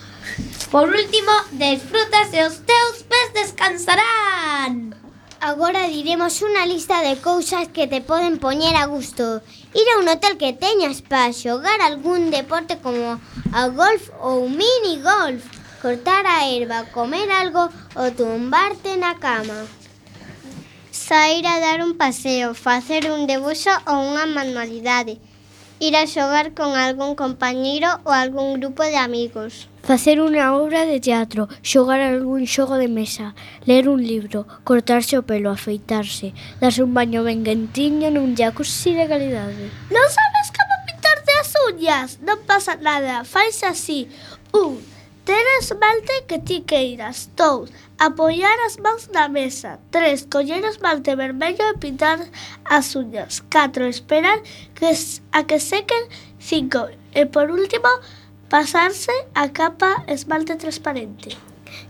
Por 0.70 0.88
último, 0.88 1.32
desfrutas 1.52 2.32
e 2.32 2.40
os 2.48 2.64
teus 2.64 3.04
pés 3.04 3.28
descansarán. 3.34 4.96
Agora 5.42 5.90
diremos 5.90 6.40
unha 6.40 6.64
lista 6.64 7.02
de 7.02 7.20
cousas 7.20 7.68
que 7.74 7.90
te 7.90 8.00
poden 8.00 8.38
poñer 8.38 8.78
a 8.78 8.86
gusto. 8.86 9.42
Ir 9.74 9.86
a 9.92 9.98
un 10.00 10.08
hotel 10.08 10.38
que 10.38 10.56
teñas 10.56 11.02
para 11.02 11.34
xogar 11.34 11.82
algún 11.82 12.30
deporte 12.30 12.78
como 12.80 13.20
a 13.52 13.62
golf 13.68 14.08
ou 14.22 14.48
mini 14.48 15.02
golf, 15.02 15.44
cortar 15.82 16.24
a 16.24 16.46
erva, 16.46 16.88
comer 16.94 17.28
algo 17.28 17.68
ou 17.98 18.06
tumbarte 18.14 18.96
na 18.96 19.18
cama 19.18 19.81
saír 21.12 21.46
a 21.46 21.60
dar 21.60 21.84
un 21.84 21.98
paseo, 21.98 22.54
facer 22.54 23.12
un 23.12 23.26
debuxo 23.28 23.68
ou 23.84 24.00
unha 24.00 24.24
manualidade, 24.24 25.20
ir 25.76 25.92
a 25.92 26.08
xogar 26.08 26.56
con 26.56 26.72
algún 26.72 27.20
compañeiro 27.20 28.00
ou 28.08 28.16
algún 28.16 28.56
grupo 28.56 28.80
de 28.80 28.96
amigos. 28.96 29.68
Facer 29.84 30.24
unha 30.24 30.56
obra 30.56 30.88
de 30.88 31.04
teatro, 31.04 31.52
xogar 31.60 32.00
algún 32.00 32.48
xogo 32.48 32.80
de 32.80 32.88
mesa, 32.88 33.36
ler 33.68 33.92
un 33.92 34.00
libro, 34.00 34.48
cortarse 34.64 35.20
o 35.20 35.26
pelo, 35.28 35.52
afeitarse, 35.52 36.32
darse 36.64 36.80
un 36.80 36.96
baño 36.96 37.20
ben 37.28 37.44
quentiño 37.44 38.08
nun 38.08 38.32
jacuzzi 38.32 38.96
de 38.96 39.04
calidade. 39.04 39.68
Non 39.92 40.08
sabes 40.08 40.48
como 40.48 40.80
pintarte 40.88 41.32
as 41.44 41.52
uñas? 41.68 42.08
Non 42.24 42.40
pasa 42.48 42.80
nada, 42.80 43.28
fais 43.28 43.60
así. 43.68 44.08
Un, 44.56 44.80
ter 45.28 45.44
esmalte 45.60 46.24
que 46.24 46.40
ti 46.40 46.64
queiras. 46.64 47.28
Dous, 47.36 47.68
apoiar 48.02 48.58
as 48.66 48.76
mãos 48.78 49.08
na 49.12 49.28
mesa. 49.28 49.78
Tres, 49.92 50.26
coller 50.28 50.64
esmalte 50.64 51.14
vermello 51.14 51.62
e 51.62 51.78
pintar 51.78 52.18
as 52.64 52.96
uñas. 52.96 53.40
Catro, 53.48 53.86
esperar 53.86 54.42
que 54.74 54.90
a 55.30 55.44
que 55.44 55.60
sequen. 55.60 56.08
Cinco, 56.40 56.88
e 57.14 57.26
por 57.26 57.48
último, 57.50 57.88
pasarse 58.48 59.12
a 59.34 59.48
capa 59.50 60.02
esmalte 60.08 60.56
transparente. 60.56 61.38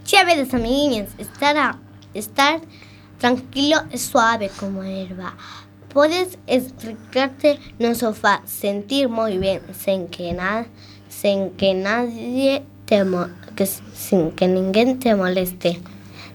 Xa 0.04 0.24
vedes, 0.24 0.52
amiguiñas, 0.52 1.08
estar, 1.18 1.56
a, 1.56 1.78
estar 2.12 2.60
tranquilo 3.18 3.80
e 3.90 3.96
suave 3.96 4.50
como 4.60 4.84
erva. 4.84 5.32
Podes 5.88 6.38
estricarte 6.46 7.58
no 7.78 7.94
sofá, 7.94 8.42
sentir 8.44 9.08
moi 9.08 9.38
ben, 9.38 9.64
sen 9.72 10.08
que 10.08 10.32
nada, 10.32 10.68
sen 11.08 11.56
que 11.56 11.72
nadie 11.72 12.64
te 12.84 13.04
mo, 13.04 13.28
que, 13.56 13.64
sin 13.64 14.32
que 14.32 14.46
ninguén 14.46 14.98
te 14.98 15.14
moleste. 15.14 15.80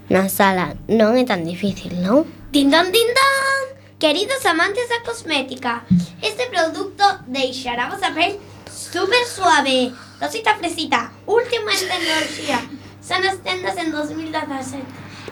na 0.09 0.29
sala. 0.29 0.75
Non 0.87 1.15
é 1.15 1.23
tan 1.23 1.43
difícil, 1.43 1.95
non? 1.99 2.25
Tindón, 2.51 2.91
tindón! 2.91 3.63
Queridos 3.99 4.45
amantes 4.45 4.89
da 4.89 5.01
cosmética, 5.01 5.83
este 6.21 6.45
produto 6.47 7.03
deixará 7.27 7.87
a 7.87 7.89
vosa 7.89 8.13
pel 8.13 8.37
super 8.69 9.25
suave, 9.25 9.91
Rosita 10.19 10.55
fresita, 10.55 11.11
última 11.25 11.73
en 11.73 11.87
tecnoloxía. 11.87 12.59
Son 13.01 13.25
as 13.25 13.41
tendas 13.43 13.77
en 13.77 13.91
2017. 13.91 14.83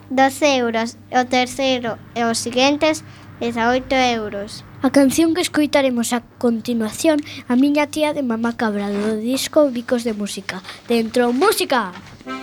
12 0.09 0.57
euros, 0.57 0.96
o 1.12 1.29
terceiro 1.29 2.01
e 2.16 2.24
os 2.24 2.40
seguintes 2.40 3.05
18 3.44 3.85
euros. 4.16 4.64
A 4.81 4.88
canción 4.88 5.37
que 5.37 5.44
escoitaremos 5.44 6.16
a 6.16 6.24
continuación 6.40 7.20
a 7.53 7.55
miña 7.59 7.92
tía 7.92 8.16
de 8.16 8.24
Mamá 8.24 8.57
Cabra 8.57 8.88
do 8.88 9.20
disco 9.20 9.68
Bicos 9.68 10.09
de 10.09 10.16
Música. 10.16 10.64
Dentro, 10.88 11.37
música! 11.37 11.92
Música! 11.92 12.38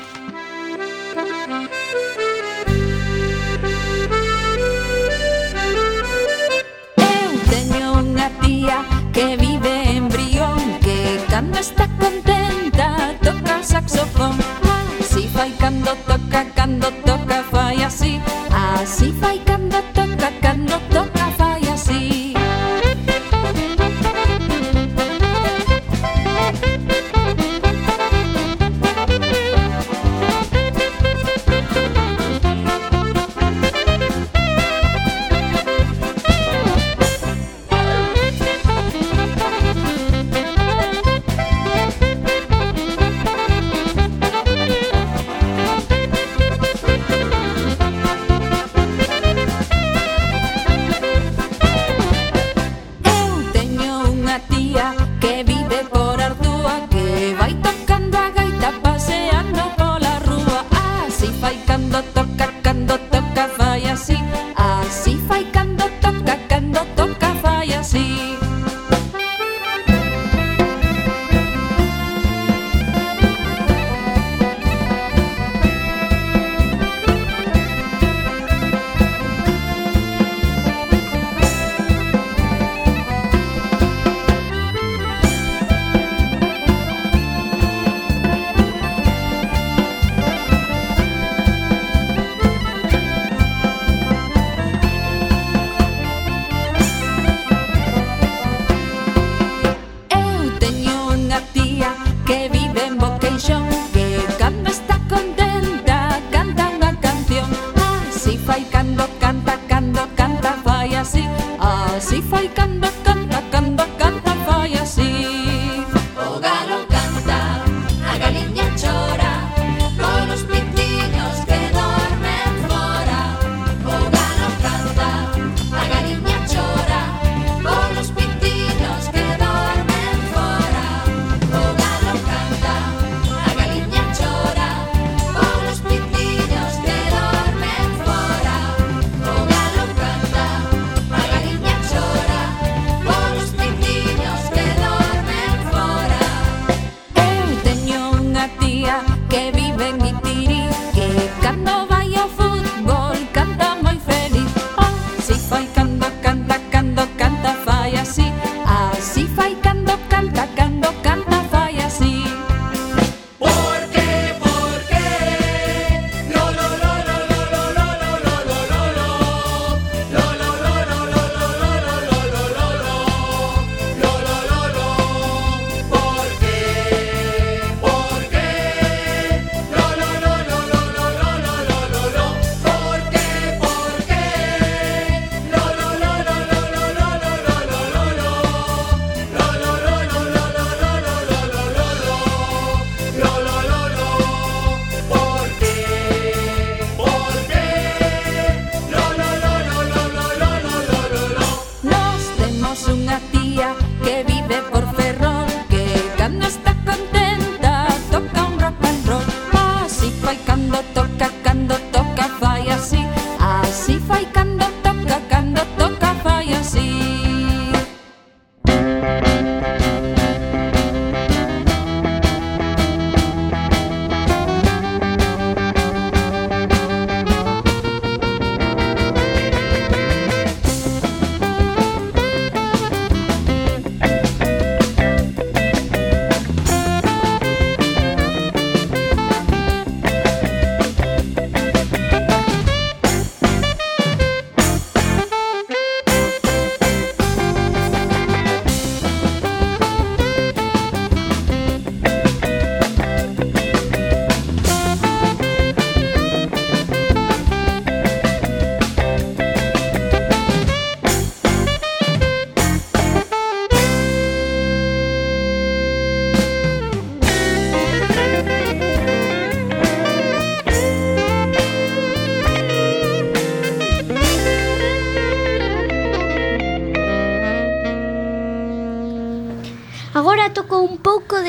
alegría 8.55 8.85
que 9.13 9.37
vive 9.37 9.91
en 9.91 10.07
Brión 10.09 10.57
Que 10.81 11.23
cando 11.29 11.59
está 11.59 11.87
contenta 11.99 13.13
toca 13.21 13.59
o 13.59 13.63
saxofón. 13.63 14.37
Así 14.99 15.27
fai 15.27 15.51
cando 15.51 15.91
toca, 16.07 16.45
cando 16.55 16.87
toca 17.05 17.43
fai 17.51 17.83
así 17.83 18.19
Así 18.51 19.11
fai 19.19 19.39
cando 19.39 19.54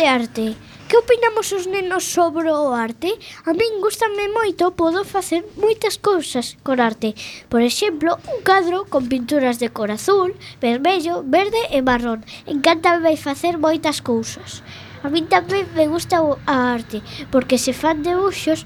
arte. 0.06 0.54
Que 0.88 0.96
opinamos 0.96 1.50
os 1.50 1.66
nenos 1.66 2.04
sobre 2.04 2.46
o 2.50 2.70
arte? 2.70 3.10
A 3.42 3.50
min 3.52 3.82
gustame 3.82 4.30
moito, 4.30 4.70
podo 4.70 5.02
facer 5.02 5.42
moitas 5.58 5.98
cousas 5.98 6.54
con 6.62 6.78
arte. 6.78 7.18
Por 7.50 7.58
exemplo, 7.58 8.14
un 8.30 8.38
cadro 8.46 8.86
con 8.86 9.10
pinturas 9.10 9.58
de 9.58 9.74
cor 9.74 9.90
azul, 9.90 10.38
vermello, 10.62 11.26
verde 11.26 11.58
e 11.74 11.82
marrón. 11.82 12.22
Encantame 12.46 13.18
facer 13.18 13.58
moitas 13.58 13.98
cousas. 13.98 14.62
A 15.02 15.10
min 15.10 15.26
tamén 15.26 15.66
me 15.74 15.90
gusta 15.90 16.22
a 16.22 16.56
arte, 16.70 17.02
porque 17.34 17.58
se 17.58 17.74
fan 17.74 18.06
debuxos 18.06 18.62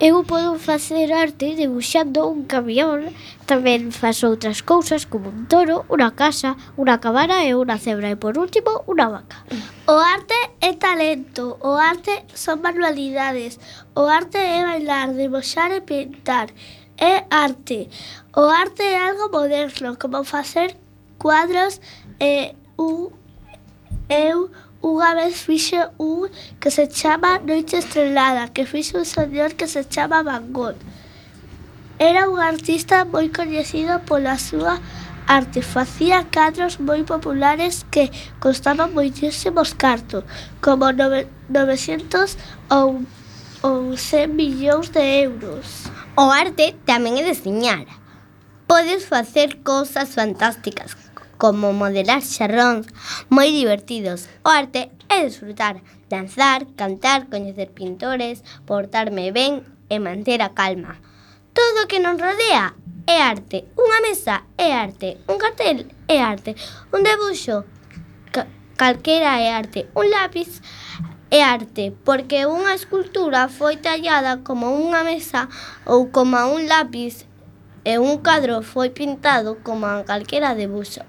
Eu 0.00 0.24
podo 0.24 0.58
facer 0.58 1.12
arte 1.12 1.54
debuxando 1.54 2.24
un 2.24 2.48
camión, 2.48 3.12
tamén 3.44 3.92
faço 3.92 4.32
outras 4.32 4.64
cousas 4.64 5.04
como 5.04 5.28
un 5.28 5.44
toro, 5.44 5.84
unha 5.92 6.16
casa, 6.16 6.56
unha 6.80 6.96
cabana 7.04 7.44
e 7.44 7.52
unha 7.52 7.76
cebra 7.76 8.08
e 8.08 8.16
por 8.16 8.40
último 8.40 8.80
unha 8.88 9.12
vaca. 9.12 9.44
O 9.84 10.00
arte 10.00 10.40
é 10.64 10.72
talento, 10.72 11.60
o 11.60 11.76
arte 11.76 12.24
son 12.32 12.64
manualidades, 12.64 13.60
o 13.92 14.08
arte 14.08 14.40
é 14.40 14.64
bailar, 14.64 15.12
debuxar 15.12 15.68
e 15.68 15.84
pintar, 15.84 16.48
é 16.96 17.28
arte. 17.28 17.92
O 18.32 18.48
arte 18.48 18.80
é 18.80 18.96
algo 19.04 19.28
moderno, 19.28 20.00
como 20.00 20.24
facer 20.24 20.80
cuadros 21.20 21.76
e 22.16 22.56
un, 22.80 23.12
eu 24.08 24.48
Unha 24.80 25.12
vez 25.12 25.44
fixe 25.44 25.76
un 26.00 26.32
que 26.56 26.72
se 26.72 26.88
chama 26.88 27.36
Noite 27.44 27.76
Estrelada, 27.76 28.48
que 28.48 28.64
fixo 28.64 28.96
un 28.96 29.04
señor 29.04 29.52
que 29.52 29.68
se 29.68 29.84
chama 29.84 30.22
Van 30.24 30.54
Gogh. 30.56 30.80
Era 32.00 32.32
un 32.32 32.40
artista 32.40 33.04
moi 33.04 33.28
coñecido 33.28 34.00
pola 34.08 34.40
súa 34.40 34.80
arte. 35.28 35.60
Facía 35.60 36.24
cadros 36.32 36.80
moi 36.80 37.04
populares 37.04 37.84
que 37.92 38.08
costaban 38.40 38.96
moitísimos 38.96 39.76
cartos, 39.76 40.24
como 40.64 40.88
900 40.96 42.40
ou, 42.72 43.04
ou 43.60 44.00
100 44.00 44.32
millóns 44.32 44.88
de 44.96 45.28
euros. 45.28 45.92
O 46.16 46.32
arte 46.32 46.72
tamén 46.88 47.20
é 47.20 47.22
deseñar. 47.28 47.84
Podes 48.64 49.04
facer 49.04 49.60
cousas 49.60 50.16
fantásticas, 50.16 50.96
como 51.40 51.72
modelar 51.72 52.20
xarrón, 52.20 52.84
moi 53.32 53.48
divertidos. 53.48 54.28
O 54.44 54.52
arte 54.52 54.92
é 55.08 55.24
disfrutar, 55.24 55.80
danzar, 56.12 56.68
cantar, 56.76 57.32
coñecer 57.32 57.72
pintores, 57.72 58.44
portarme 58.68 59.32
ben 59.32 59.64
e 59.88 59.96
manter 60.04 60.44
a 60.44 60.52
calma. 60.52 61.00
Todo 61.56 61.84
o 61.84 61.88
que 61.88 61.98
nos 61.98 62.20
rodea 62.20 62.76
é 63.08 63.24
arte. 63.24 63.64
Unha 63.72 64.04
mesa 64.04 64.44
é 64.60 64.68
arte, 64.76 65.16
un 65.32 65.40
cartel 65.40 65.88
é 66.12 66.20
arte, 66.20 66.52
un 66.92 67.00
debuxo 67.08 67.64
ca 68.34 68.44
calquera 68.76 69.40
é 69.40 69.48
arte, 69.48 69.88
un 69.96 70.12
lápiz 70.12 70.60
é 71.32 71.40
arte, 71.40 71.96
porque 72.04 72.44
unha 72.44 72.76
escultura 72.76 73.48
foi 73.48 73.80
tallada 73.80 74.44
como 74.44 74.76
unha 74.76 75.00
mesa 75.08 75.48
ou 75.88 76.12
como 76.12 76.36
un 76.36 76.68
lápiz 76.68 77.24
e 77.88 77.96
un 77.96 78.20
cadro 78.20 78.60
foi 78.60 78.92
pintado 78.92 79.56
como 79.64 79.88
calquera 80.04 80.52
debuxo. 80.52 81.00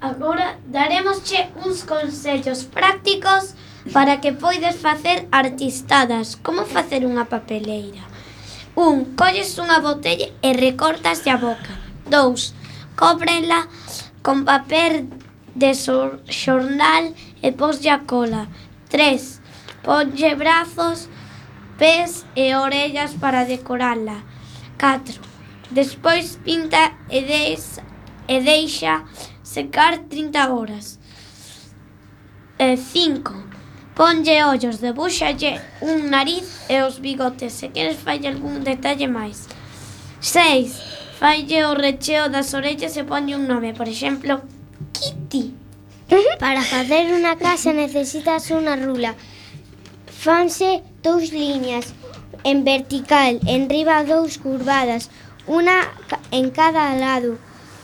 Agora 0.00 0.58
daremosche 0.64 1.48
uns 1.64 1.82
consellos 1.82 2.64
prácticos 2.64 3.54
para 3.92 4.16
que 4.16 4.32
poides 4.32 4.76
facer 4.76 5.28
artistadas, 5.30 6.36
como 6.40 6.64
facer 6.64 7.04
unha 7.04 7.28
papeleira. 7.28 8.00
1. 8.72 9.12
Colles 9.12 9.52
unha 9.60 9.76
botella 9.84 10.32
e 10.40 10.56
recortas 10.56 11.20
a 11.28 11.36
boca. 11.36 11.76
2. 12.08 12.96
Cóbrela 12.96 13.68
con 14.24 14.48
papel 14.48 15.12
de 15.52 15.76
xornal 15.76 17.12
e 17.44 17.52
poslle 17.52 17.92
a 17.92 18.00
cola. 18.00 18.48
3. 18.88 19.84
Ponlle 19.84 20.32
brazos, 20.32 21.12
pés 21.76 22.24
e 22.32 22.56
orellas 22.56 23.12
para 23.20 23.44
decorala. 23.44 24.24
4. 24.80 25.20
Despois 25.70 26.40
pinta 26.40 26.96
e, 27.12 27.20
des, 27.20 27.84
e 28.28 28.40
deixa 28.40 29.04
secar 29.50 29.98
30 30.08 30.52
horas. 30.54 31.00
E 32.56 32.76
5. 32.76 33.34
Ponlle 33.96 34.44
ollos, 34.44 34.78
debúxalle 34.78 35.60
un 35.82 36.08
nariz 36.08 36.46
e 36.68 36.78
os 36.86 37.02
bigotes, 37.02 37.52
se 37.58 37.68
queres 37.74 37.98
falle 37.98 38.28
algún 38.28 38.62
detalle 38.62 39.08
máis. 39.08 39.50
6. 40.20 41.18
Falle 41.18 41.58
o 41.66 41.74
recheo 41.74 42.30
das 42.30 42.54
orellas 42.54 42.94
e 42.96 43.02
ponlle 43.02 43.34
un 43.34 43.50
nome, 43.50 43.74
por 43.74 43.88
exemplo, 43.90 44.40
Kitty. 44.94 45.50
Para 46.38 46.62
facer 46.62 47.10
unha 47.10 47.34
casa 47.34 47.74
necesitas 47.74 48.54
unha 48.54 48.78
rula. 48.78 49.18
Fanse 50.06 50.86
dous 51.02 51.34
liñas 51.34 51.90
en 52.46 52.62
vertical, 52.62 53.42
en 53.50 53.66
riba 53.66 54.06
dous 54.06 54.38
curvadas, 54.38 55.10
unha 55.50 55.90
en 56.30 56.54
cada 56.54 56.94
lado. 56.94 57.34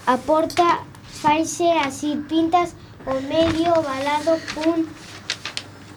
A 0.06 0.14
porta 0.22 0.85
faise 1.26 1.72
así, 1.84 2.22
pintas 2.28 2.76
o 3.04 3.14
medio 3.20 3.72
ovalado 3.80 4.38
cun 4.54 4.86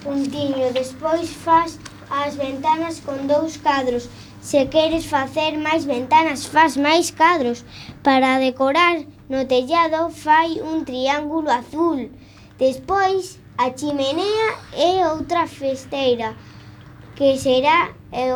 puntiño, 0.03 0.73
despois 0.73 1.29
faz 1.29 1.77
as 2.09 2.35
ventanas 2.35 2.99
con 3.05 3.27
dous 3.27 3.57
cadros. 3.57 4.09
Se 4.41 4.65
queres 4.73 5.05
facer 5.05 5.55
máis 5.59 5.85
ventanas, 5.85 6.47
faz 6.47 6.75
máis 6.75 7.11
cadros. 7.11 7.63
Para 8.01 8.39
decorar 8.39 9.05
no 9.29 9.45
tellado 9.45 10.09
fai 10.09 10.61
un 10.61 10.83
triángulo 10.83 11.51
azul. 11.51 12.09
Despois 12.57 13.37
a 13.55 13.69
chimenea 13.69 14.47
é 14.73 15.05
outra 15.13 15.45
festeira, 15.45 16.33
que 17.15 17.37
será 17.37 17.93
eh, 18.11 18.33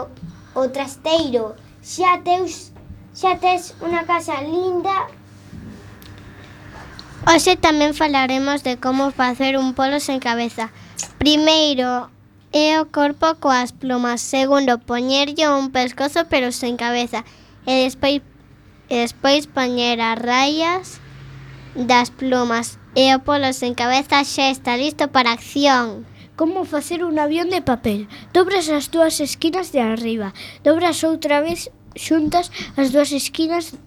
o 0.54 0.70
trasteiro. 0.70 1.56
Xa 1.82 2.22
teus 2.22 2.72
xa 3.16 3.34
tes 3.41 3.74
unha 3.82 4.06
casa 4.06 4.41
linda 4.41 5.23
Hoxe 7.24 7.56
tamén 7.56 7.96
falaremos 7.96 8.68
de 8.68 8.76
como 8.76 9.08
facer 9.16 9.56
un 9.56 9.72
polo 9.72 10.04
sen 10.04 10.20
cabeza. 10.20 10.76
Primeiro, 11.24 12.12
é 12.52 12.76
o 12.84 12.92
corpo 12.92 13.40
coas 13.40 13.72
plumas. 13.72 14.20
Segundo, 14.20 14.84
poñerlle 14.84 15.48
un 15.48 15.72
pescozo 15.72 16.28
pero 16.28 16.52
sen 16.52 16.76
cabeza. 16.76 17.24
E 17.64 17.88
despois, 17.88 18.20
e 18.92 19.08
despois 19.08 19.48
poñer 19.48 20.04
as 20.04 20.20
rayas 20.20 21.00
das 21.80 22.12
plumas. 22.12 22.76
E 22.92 23.16
o 23.16 23.24
polo 23.24 23.56
sen 23.56 23.72
cabeza 23.72 24.20
xa 24.28 24.52
está 24.52 24.76
listo 24.76 25.08
para 25.08 25.32
acción. 25.32 26.04
Como 26.36 26.68
facer 26.68 27.08
un 27.08 27.24
avión 27.24 27.48
de 27.48 27.64
papel. 27.64 28.12
Dobras 28.36 28.68
as 28.68 28.92
túas 28.92 29.24
esquinas 29.24 29.72
de 29.72 29.80
arriba. 29.80 30.36
Dobras 30.68 31.00
outra 31.08 31.40
vez 31.40 31.72
xuntas 31.96 32.52
as 32.76 32.92
dúas 32.92 33.16
esquinas 33.16 33.80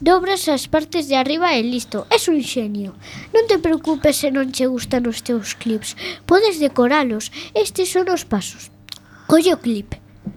dobras 0.00 0.48
as 0.48 0.66
partes 0.66 1.08
de 1.08 1.16
arriba 1.16 1.54
e 1.54 1.62
listo. 1.62 2.06
Es 2.10 2.28
un 2.28 2.42
xenio. 2.42 2.94
Non 3.34 3.44
te 3.46 3.58
preocupes 3.58 4.20
se 4.20 4.30
non 4.30 4.50
che 4.50 4.66
gustan 4.66 5.06
os 5.06 5.22
teus 5.22 5.54
clips. 5.54 5.96
Podes 6.26 6.58
decoralos. 6.58 7.30
Estes 7.54 7.90
son 7.92 8.08
os 8.10 8.24
pasos. 8.24 8.70
Colle 9.30 9.54
o 9.54 9.62
clip. 9.62 9.94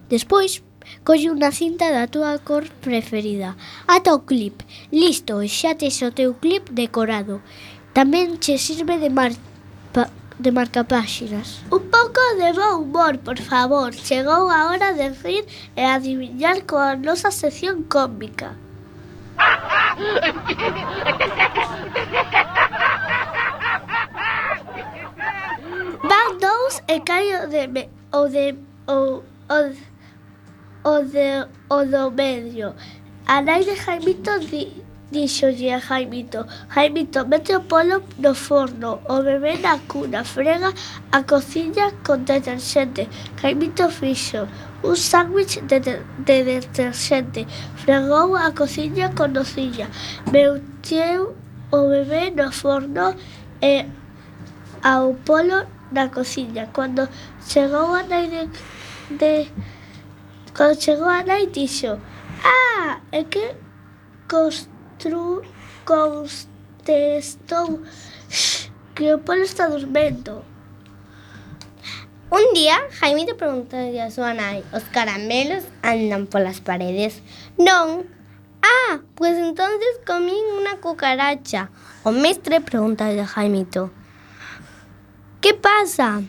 Despois, 0.10 0.62
colle 1.04 1.34
unha 1.34 1.52
cinta 1.52 1.90
da 1.90 2.06
túa 2.08 2.38
cor 2.40 2.70
preferida. 2.86 3.58
Ata 3.86 4.14
o 4.14 4.24
clip. 4.24 4.62
Listo, 4.94 5.42
xa 5.46 5.74
tes 5.76 6.00
o 6.06 6.10
teu 6.14 6.38
clip 6.38 6.70
decorado. 6.72 7.42
Tamén 7.96 8.38
che 8.38 8.60
sirve 8.60 9.00
de 9.00 9.10
marpa 9.10 10.12
de 10.40 10.52
marcapáxinas. 10.52 11.64
Un 11.72 11.84
pouco 11.88 12.22
de 12.38 12.52
bo 12.52 12.84
humor, 12.84 13.18
por 13.20 13.40
favor. 13.40 13.96
Chegou 13.96 14.50
a 14.50 14.68
hora 14.70 14.94
de 14.94 15.10
rir 15.24 15.46
e 15.76 15.84
adivinar 15.84 16.64
coa 16.68 16.96
nosa 16.96 17.32
sección 17.32 17.84
cómica. 17.84 18.58
Van 26.04 26.38
dous 26.38 26.82
e 26.88 27.00
cae 27.00 27.36
o 27.44 27.48
de 27.48 27.68
me, 27.68 27.90
o 28.12 28.28
de 28.28 28.56
o, 28.88 29.24
o, 29.50 29.60
o 30.84 31.00
de 31.02 31.48
o 31.70 31.86
do 31.86 32.12
medio. 32.12 32.76
A 33.26 33.42
nai 33.42 33.64
de 33.64 33.76
Jaimito 33.76 34.38
di, 34.40 34.84
Dixolle 35.12 35.72
a 35.72 35.80
Jaimito, 35.80 36.46
Jaimito, 36.74 37.26
mete 37.26 37.56
o 37.56 37.62
polo 37.62 38.04
no 38.18 38.34
forno, 38.36 39.00
o 39.08 39.22
bebé 39.24 39.58
na 39.58 39.80
cuna, 39.88 40.24
frega 40.26 40.74
a 41.12 41.24
cociña 41.24 41.92
con 42.04 42.26
deterxente. 42.26 43.08
Jaimito 43.42 43.90
fixo, 43.90 44.48
un 44.86 44.96
sándwich 44.96 45.62
de, 45.64 45.80
de 46.28 46.44
deterxente, 46.44 47.48
fregou 47.84 48.36
a 48.36 48.52
cociña 48.54 49.14
con 49.18 49.34
nocilla. 49.34 49.88
Meuteu 50.32 51.36
o 51.72 51.80
bebé 51.90 52.32
no 52.32 52.52
forno 52.52 53.16
e 53.62 53.86
ao 54.84 55.14
polo 55.26 55.66
na 55.92 56.10
cociña. 56.10 56.70
Cando 56.76 57.10
chegou 57.48 57.94
a 57.94 58.04
nai 58.04 58.28
de, 58.30 58.44
de 59.20 59.34
cando 60.54 60.80
chegou 60.80 61.10
a 61.10 61.24
nai 61.24 61.48
dixo 61.48 61.98
Ah, 62.44 63.00
é 63.12 63.24
que 63.24 63.56
constru, 64.30 65.42
contestou 65.86 67.82
que 68.94 69.14
o 69.14 69.20
polo 69.20 69.42
está 69.42 69.68
dormendo. 69.68 70.44
Un 72.36 72.54
día, 72.54 72.76
Jaimito 73.00 73.38
preguntou 73.40 73.80
a 73.80 74.12
súa 74.12 74.36
nai, 74.36 74.60
os 74.76 74.84
caramelos 74.92 75.64
andan 75.80 76.28
polas 76.28 76.60
paredes? 76.60 77.24
Non. 77.56 78.04
Ah, 78.60 79.00
pois 79.16 79.40
pues 79.40 79.48
entonces 79.48 80.04
comín 80.04 80.44
unha 80.60 80.76
cucaracha. 80.84 81.72
O 82.04 82.12
mestre 82.12 82.60
pregunta 82.60 83.08
a 83.08 83.24
Jaimito. 83.24 83.88
Que 85.40 85.56
pasa? 85.56 86.28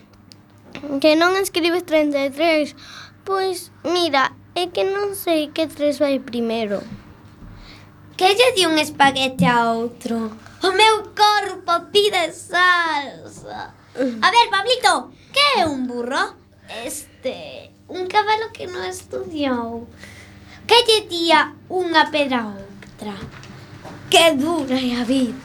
Que 1.02 1.18
non 1.18 1.34
escribes 1.42 1.82
33? 1.82 2.78
Pois, 3.26 3.74
mira, 3.82 4.30
é 4.54 4.70
que 4.70 4.86
non 4.86 5.18
sei 5.18 5.50
que 5.50 5.66
tres 5.66 5.98
vai 5.98 6.22
primeiro. 6.22 6.86
Que 8.14 8.30
lle 8.30 8.54
di 8.54 8.62
un 8.62 8.78
espaguete 8.78 9.42
a 9.42 9.74
outro? 9.74 10.30
O 10.62 10.70
meu 10.70 11.10
corpo 11.18 11.90
pide 11.90 12.30
salsa. 12.30 13.74
A 14.22 14.28
ver, 14.30 14.46
Pablito, 14.54 15.10
Que 15.36 15.60
é 15.60 15.66
un 15.66 15.86
burro? 15.86 16.32
Este, 16.86 17.70
un 17.88 18.06
cabalo 18.08 18.48
que 18.56 18.64
non 18.72 18.88
estudiou. 18.88 19.84
Que 20.64 20.80
lle 20.88 21.04
día 21.12 21.52
unha 21.68 22.08
pedra 22.08 22.40
a 22.40 22.56
outra? 22.56 23.12
Que 24.08 24.32
dura 24.32 24.80
é 24.80 24.96
a 24.96 25.04
vida. 25.04 25.36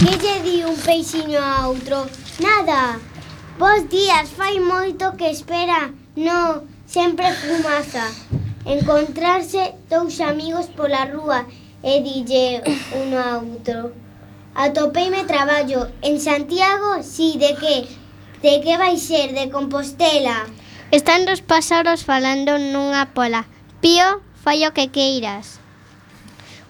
Que 0.00 0.16
lle 0.16 0.36
di 0.40 0.56
un 0.64 0.72
peixiño 0.72 1.36
a 1.36 1.68
outro? 1.68 2.08
Nada. 2.40 2.96
Vos 3.60 3.84
días 3.92 4.32
fai 4.32 4.56
moito 4.56 5.12
que 5.20 5.28
espera. 5.28 5.92
No, 6.16 6.64
sempre 6.88 7.28
fumaza. 7.36 8.08
Encontrarse 8.64 9.76
dous 9.92 10.16
amigos 10.24 10.72
pola 10.72 11.04
rúa 11.12 11.44
e 11.84 12.00
dille 12.00 12.64
un 12.96 13.12
a 13.12 13.36
outro. 13.44 13.92
Atopeime 14.58 15.22
traballo 15.22 15.86
en 16.02 16.18
Santiago, 16.20 17.04
si 17.04 17.38
de 17.38 17.54
que 17.54 17.86
De 18.42 18.60
que 18.60 18.76
vai 18.78 18.96
ser 18.98 19.34
de 19.34 19.50
Compostela? 19.50 20.46
Están 20.92 21.26
dos 21.26 21.42
pásaros 21.42 22.04
falando 22.04 22.54
nunha 22.54 23.10
pola. 23.10 23.50
Pío, 23.82 24.22
fai 24.42 24.62
o 24.62 24.70
que 24.70 24.94
queiras. 24.94 25.58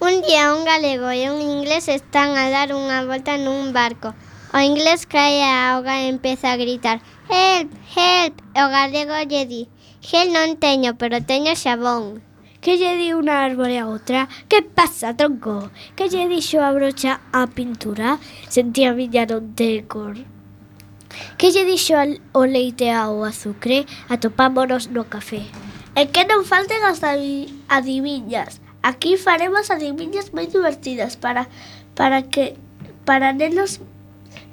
Un 0.01 0.25
día 0.25 0.57
un 0.57 0.65
galego 0.65 1.13
e 1.13 1.29
un 1.29 1.45
inglés 1.45 1.93
están 1.93 2.41
a 2.41 2.49
dar 2.49 2.73
unha 2.73 3.05
volta 3.05 3.37
nun 3.37 3.77
barco. 3.77 4.17
O 4.57 4.59
inglés 4.65 5.05
cae 5.05 5.45
a 5.45 5.77
auga 5.77 6.01
e 6.01 6.09
empeza 6.09 6.57
a 6.57 6.57
gritar 6.57 7.05
Help, 7.29 7.69
help, 7.93 8.35
o 8.57 8.65
galego 8.73 9.13
lle 9.29 9.45
di 9.45 9.69
Gel 10.01 10.33
non 10.33 10.57
teño, 10.57 10.97
pero 10.97 11.21
teño 11.21 11.53
xabón 11.53 12.25
que 12.65 12.81
lle 12.81 12.97
di 12.97 13.13
unha 13.13 13.45
árbore 13.45 13.77
a 13.77 13.85
outra 13.85 14.25
Que 14.49 14.65
pasa, 14.65 15.13
tronco? 15.13 15.69
Que 15.93 16.09
lle 16.09 16.33
dixo 16.33 16.65
a 16.65 16.73
brocha 16.73 17.21
a 17.29 17.45
pintura? 17.45 18.17
Sentía 18.49 18.97
miña 18.97 19.29
non 19.29 19.53
ter 19.53 19.85
cor 19.85 20.17
Que 21.39 21.51
lle 21.51 21.65
dixo 21.65 21.95
o 22.33 22.43
leite 22.45 22.91
ao 22.91 23.25
azucre? 23.25 23.87
Atopámonos 24.09 24.89
no 24.91 25.09
café. 25.09 25.43
E 25.97 26.07
que 26.13 26.23
non 26.29 26.45
falten 26.45 26.85
as 26.85 27.01
adiviñas. 27.03 28.61
Aquí 28.83 29.17
faremos 29.17 29.73
adiviñas 29.75 30.31
moi 30.31 30.47
divertidas 30.47 31.19
para 31.19 31.51
para 31.99 32.23
que 32.31 32.55
para 33.03 33.33
nenos 33.35 33.81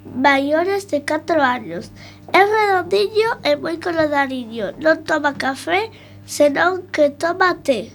maiores 0.05 0.87
de 0.87 1.05
4 1.05 1.41
anos. 1.41 1.91
É 2.33 2.41
redondiño 2.41 3.29
e 3.43 3.55
moi 3.55 3.77
coloradiño. 3.77 4.73
Non 4.81 5.05
toma 5.05 5.37
café, 5.37 5.91
senón 6.25 6.89
que 6.89 7.13
toma 7.13 7.57
té. 7.61 7.93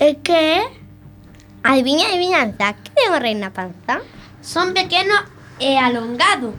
E 0.00 0.20
que 0.20 0.60
é? 0.60 0.62
Adivinha, 1.64 2.12
adivinhanza, 2.12 2.76
que 2.76 2.90
ten 2.92 3.08
o 3.08 3.18
rei 3.22 3.32
na 3.32 3.48
panza? 3.56 4.04
Son 4.44 4.76
pequeno 4.76 5.16
e 5.56 5.80
alongado. 5.80 6.52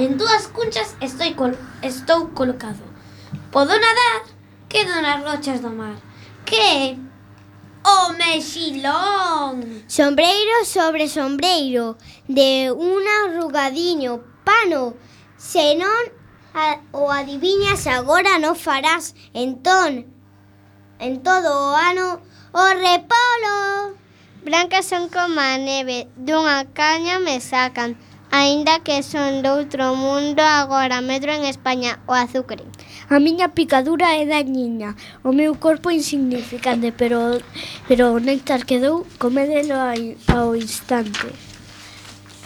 En 0.00 0.16
dúas 0.16 0.48
cunchas 0.48 0.96
estoy 1.02 1.34
col 1.34 1.58
estou 1.82 2.30
colocado. 2.30 2.80
Podo 3.52 3.68
nadar, 3.68 4.22
quedo 4.66 4.96
nas 5.02 5.22
rochas 5.22 5.60
do 5.60 5.68
mar. 5.68 5.96
Que 6.46 6.56
é? 6.56 6.96
O 7.84 8.14
mexilón. 8.14 9.84
Sombreiro 9.88 10.64
sobre 10.64 11.06
sombreiro, 11.06 11.98
de 12.26 12.72
un 12.72 13.02
arrugadiño 13.20 14.24
pano, 14.42 14.94
senón 15.36 16.02
a, 16.54 16.80
o 16.92 17.12
adiviñas 17.12 17.86
agora 17.86 18.40
non 18.40 18.56
farás 18.56 19.12
entón 19.36 20.08
en 20.96 21.20
todo 21.20 21.50
o 21.52 21.76
ano 21.76 22.24
o 22.56 22.64
repolo. 22.72 24.00
Brancas 24.48 24.88
son 24.88 25.12
como 25.12 25.44
a 25.44 25.60
neve, 25.60 26.08
dunha 26.16 26.64
caña 26.72 27.20
me 27.20 27.36
sacan, 27.44 28.00
Aínda 28.32 28.78
que 28.78 29.02
son 29.02 29.42
doutro 29.42 29.96
mundo, 29.96 30.40
agora 30.42 31.00
medro 31.00 31.32
en 31.32 31.44
España 31.44 31.98
o 32.06 32.14
azucre. 32.14 32.62
A 33.10 33.18
miña 33.18 33.50
picadura 33.58 34.14
é 34.14 34.24
dañina, 34.24 34.94
o 35.26 35.34
meu 35.34 35.58
corpo 35.58 35.90
insignificante, 35.90 36.94
pero, 36.94 37.42
pero 37.90 38.14
o 38.14 38.22
néctar 38.22 38.62
que 38.62 38.78
dou 38.78 39.02
comedelo 39.18 39.74
ao 40.30 40.54
instante. 40.54 41.26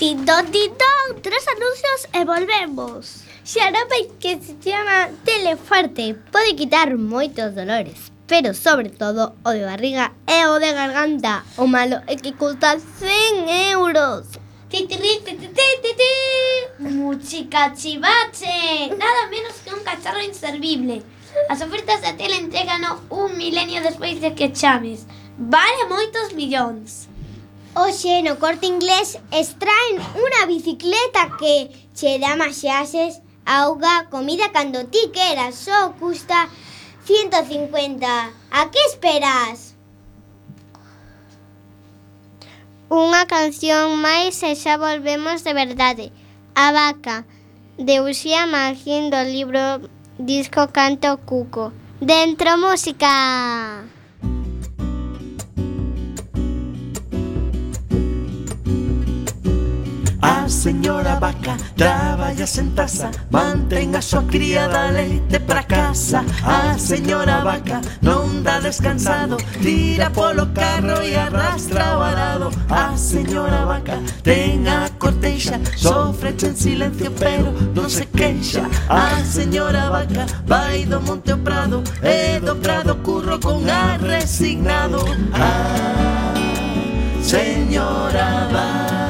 Tindón, 0.00 0.48
tindón, 0.48 1.20
tres 1.20 1.44
anuncios 1.52 2.00
e 2.16 2.24
volvemos. 2.24 3.28
Xarope 3.44 4.08
que 4.18 4.40
se 4.40 4.56
chama 4.64 5.12
Teleforte 5.22 6.16
pode 6.32 6.56
quitar 6.56 6.96
moitos 6.96 7.54
dolores, 7.54 8.08
pero 8.26 8.56
sobre 8.56 8.88
todo 8.88 9.36
o 9.44 9.50
de 9.52 9.68
barriga 9.68 10.16
e 10.24 10.48
o 10.48 10.56
de 10.56 10.72
garganta. 10.72 11.44
O 11.60 11.68
malo 11.68 12.00
é 12.08 12.16
que 12.16 12.32
custa 12.32 12.80
100 12.80 13.76
euros. 13.76 14.43
Ti, 14.74 14.88
ti, 14.88 14.96
ti, 14.96 15.20
ti, 15.22 15.36
ti, 15.38 15.66
ti, 15.82 15.92
ti. 15.94 16.82
Muchica 16.82 17.70
chivache. 17.70 18.90
Nada 18.98 19.28
menos 19.30 19.54
que 19.62 19.72
un 19.72 19.84
cacharro 19.84 20.20
inservible. 20.20 21.00
As 21.48 21.62
ofertas 21.62 22.02
da 22.02 22.14
tele 22.14 22.38
entregano 22.38 23.00
un 23.08 23.38
milenio 23.38 23.82
despois 23.82 24.20
de 24.20 24.34
que 24.34 24.50
chames. 24.50 25.06
Vale 25.38 25.86
moitos 25.86 26.32
millóns. 26.32 27.06
Oxe, 27.76 28.22
no 28.22 28.34
corte 28.42 28.66
inglés 28.66 29.14
extraen 29.30 30.02
unha 30.18 30.42
bicicleta 30.50 31.30
que 31.38 31.70
che 31.94 32.18
dá 32.18 32.34
masaxes, 32.34 33.22
auga, 33.46 34.10
comida 34.10 34.50
cando 34.50 34.90
ti 34.90 35.06
queras, 35.14 35.54
só 35.54 35.94
custa 35.94 36.50
150. 37.06 38.10
A 38.50 38.70
que 38.74 38.82
esperas? 38.90 39.73
Unha 42.94 43.26
canción 43.26 43.98
máis 43.98 44.38
e 44.46 44.54
xa 44.54 44.78
volvemos 44.78 45.42
de 45.42 45.50
verdade. 45.50 46.06
A 46.54 46.70
vaca, 46.70 47.26
de 47.74 47.98
Uxía 47.98 48.46
Magín 48.46 49.10
do 49.10 49.18
libro 49.26 49.82
Disco 50.14 50.70
Canto 50.70 51.18
Cuco. 51.26 51.74
Dentro 51.98 52.54
música! 52.54 53.93
señora 60.64 61.18
vaca 61.20 61.58
Traballa 61.76 62.46
sen 62.46 62.70
taza 62.74 63.10
Mantén 63.30 63.94
a 63.94 64.00
súa 64.00 64.24
criada 64.24 64.90
leite 64.90 65.38
para 65.40 65.62
casa. 65.62 66.24
A 66.40 66.78
señora 66.78 67.44
vaca 67.44 67.84
non 68.00 68.40
dá 68.40 68.60
descansado 68.64 69.36
Tira 69.60 70.08
polo 70.08 70.48
carro 70.56 71.04
e 71.04 71.12
arrastra 71.20 71.98
o 71.98 72.00
arado 72.00 72.48
A 72.70 72.92
ah, 72.92 72.96
señora 72.96 73.68
vaca 73.68 74.00
ten 74.24 74.64
a 74.64 74.88
corteixa 74.96 75.60
Sofre 75.76 76.32
en 76.32 76.56
silencio 76.56 77.12
pero 77.12 77.52
non 77.76 77.92
se 77.92 78.08
queixa 78.08 78.64
A 78.88 79.20
ah, 79.20 79.20
señora 79.20 79.92
vaca 79.92 80.24
vai 80.48 80.88
do 80.88 80.96
monte 81.04 81.36
ao 81.36 81.44
prado 81.44 81.84
E 82.00 82.40
do 82.40 82.56
prado 82.56 82.96
curro 83.04 83.36
con 83.38 83.68
ar 83.68 84.00
resignado. 84.00 85.04
A 85.36 85.52
señora 87.20 88.48
vaca. 88.48 89.03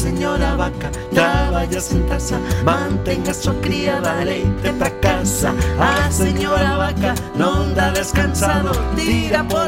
señora 0.00 0.56
vaca, 0.56 0.90
traballas 1.12 1.92
en 1.92 2.06
taza, 2.06 2.38
mantenga 2.64 3.32
a 3.32 3.34
súa 3.34 3.54
criada 3.60 4.24
leite 4.24 4.72
para 4.78 4.90
casa. 5.00 5.50
A 5.78 6.06
ah, 6.06 6.10
señora 6.10 6.78
vaca 6.80 7.12
non 7.36 7.74
dá 7.76 7.92
descansado, 7.92 8.72
tira 8.96 9.44
por 9.44 9.59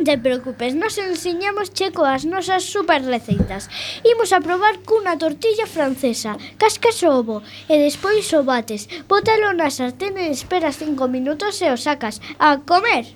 Non 0.00 0.08
te 0.08 0.16
preocupes, 0.16 0.72
nos 0.74 0.96
enseñamos 0.96 1.68
che 1.68 1.92
coas 1.92 2.24
nosas 2.24 2.64
super 2.64 3.04
receitas. 3.04 3.68
Imos 4.00 4.32
a 4.32 4.40
probar 4.40 4.80
cunha 4.80 5.20
tortilla 5.20 5.68
francesa. 5.68 6.40
Cascas 6.56 7.04
o 7.04 7.12
ovo 7.20 7.44
e 7.68 7.76
despois 7.76 8.24
o 8.32 8.40
bates. 8.40 8.88
Bótalo 9.04 9.52
na 9.52 9.68
sartén 9.68 10.16
e 10.16 10.32
esperas 10.32 10.80
5 10.80 11.04
minutos 11.04 11.60
e 11.60 11.68
o 11.68 11.76
sacas. 11.76 12.24
A 12.40 12.64
comer! 12.64 13.12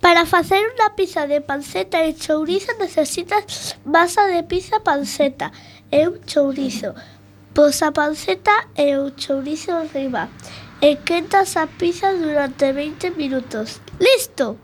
Para 0.00 0.24
facer 0.24 0.64
unha 0.64 0.96
pizza 0.96 1.28
de 1.28 1.44
panceta 1.44 2.00
e 2.00 2.16
chourizo 2.16 2.72
necesitas 2.80 3.76
masa 3.84 4.24
de 4.24 4.48
pizza 4.48 4.80
panceta 4.80 5.52
e 5.92 6.08
un 6.08 6.24
chourizo. 6.24 6.96
Pos 7.52 7.84
a 7.84 7.92
panceta 7.92 8.72
e 8.72 8.96
o 8.96 9.12
chourizo 9.12 9.76
arriba. 9.76 10.32
E 10.80 11.04
quentas 11.04 11.60
a 11.60 11.68
pizza 11.68 12.16
durante 12.16 12.72
20 12.72 13.12
minutos. 13.12 13.84
¡Listo! 14.00 14.56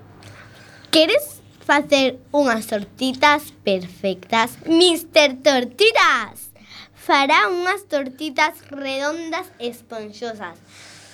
Queres 0.88 1.39
facer 1.60 2.18
unhas 2.32 2.66
tortitas 2.66 3.52
perfectas. 3.62 4.58
Mister 4.66 5.36
Tortitas 5.38 6.50
fará 6.94 7.48
unhas 7.48 7.84
tortitas 7.88 8.60
redondas 8.70 9.48
esponxosas. 9.58 10.56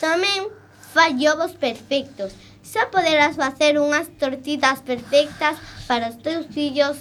Tamén 0.00 0.50
fai 0.92 1.16
ovos 1.28 1.52
perfectos. 1.56 2.34
Xa 2.66 2.90
poderás 2.90 3.36
facer 3.36 3.78
unhas 3.78 4.10
tortitas 4.18 4.82
perfectas 4.82 5.56
para 5.86 6.10
os 6.10 6.18
teus 6.18 6.46
fillos. 6.50 6.98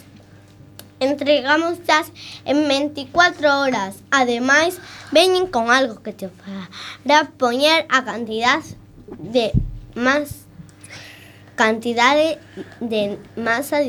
Entregamos 0.99 1.83
xas 1.83 2.07
en 2.45 2.67
24 2.67 3.11
horas. 3.59 3.99
Ademais, 4.11 4.79
veñen 5.11 5.47
con 5.47 5.71
algo 5.71 5.99
que 5.99 6.13
te 6.13 6.29
fará 6.29 7.19
poñer 7.35 7.83
a 7.89 8.05
cantidad 8.05 8.63
de 9.19 9.51
máis 9.91 10.44
cantidade 11.55 12.39
de 12.81 13.17
masa 13.35 13.79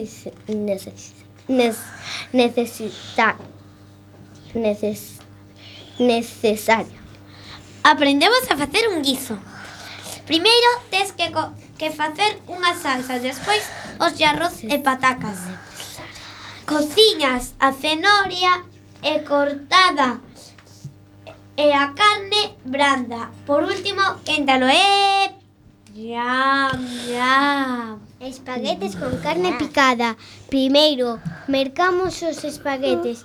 necesita, 2.32 3.36
neces, 4.54 5.18
necesaria. 5.98 7.00
Aprendemos 7.82 8.50
a 8.50 8.56
facer 8.56 8.88
un 8.88 9.02
guiso. 9.02 9.38
Primeiro 10.26 10.66
tes 10.90 11.12
que, 11.12 11.30
co, 11.30 11.52
que 11.78 11.90
facer 11.90 12.42
unha 12.50 12.74
salsa, 12.74 13.22
despois 13.22 13.62
os 14.02 14.18
xarros 14.18 14.64
e 14.66 14.82
patacas. 14.82 15.38
Cociñas 16.66 17.54
a 17.62 17.70
cenoria 17.70 18.66
e 19.06 19.22
cortada 19.22 20.18
e 21.54 21.70
a 21.70 21.94
carne 21.94 22.58
branda. 22.66 23.30
Por 23.46 23.62
último, 23.62 24.02
quéntalo 24.26 24.66
e 24.66 25.35
Yam, 25.96 26.86
yam. 27.08 28.00
Espaguetes 28.20 28.96
con 28.96 29.16
carne 29.22 29.54
picada. 29.54 30.14
Primeiro, 30.50 31.18
mercamos 31.48 32.20
os 32.22 32.44
espaguetes. 32.44 33.24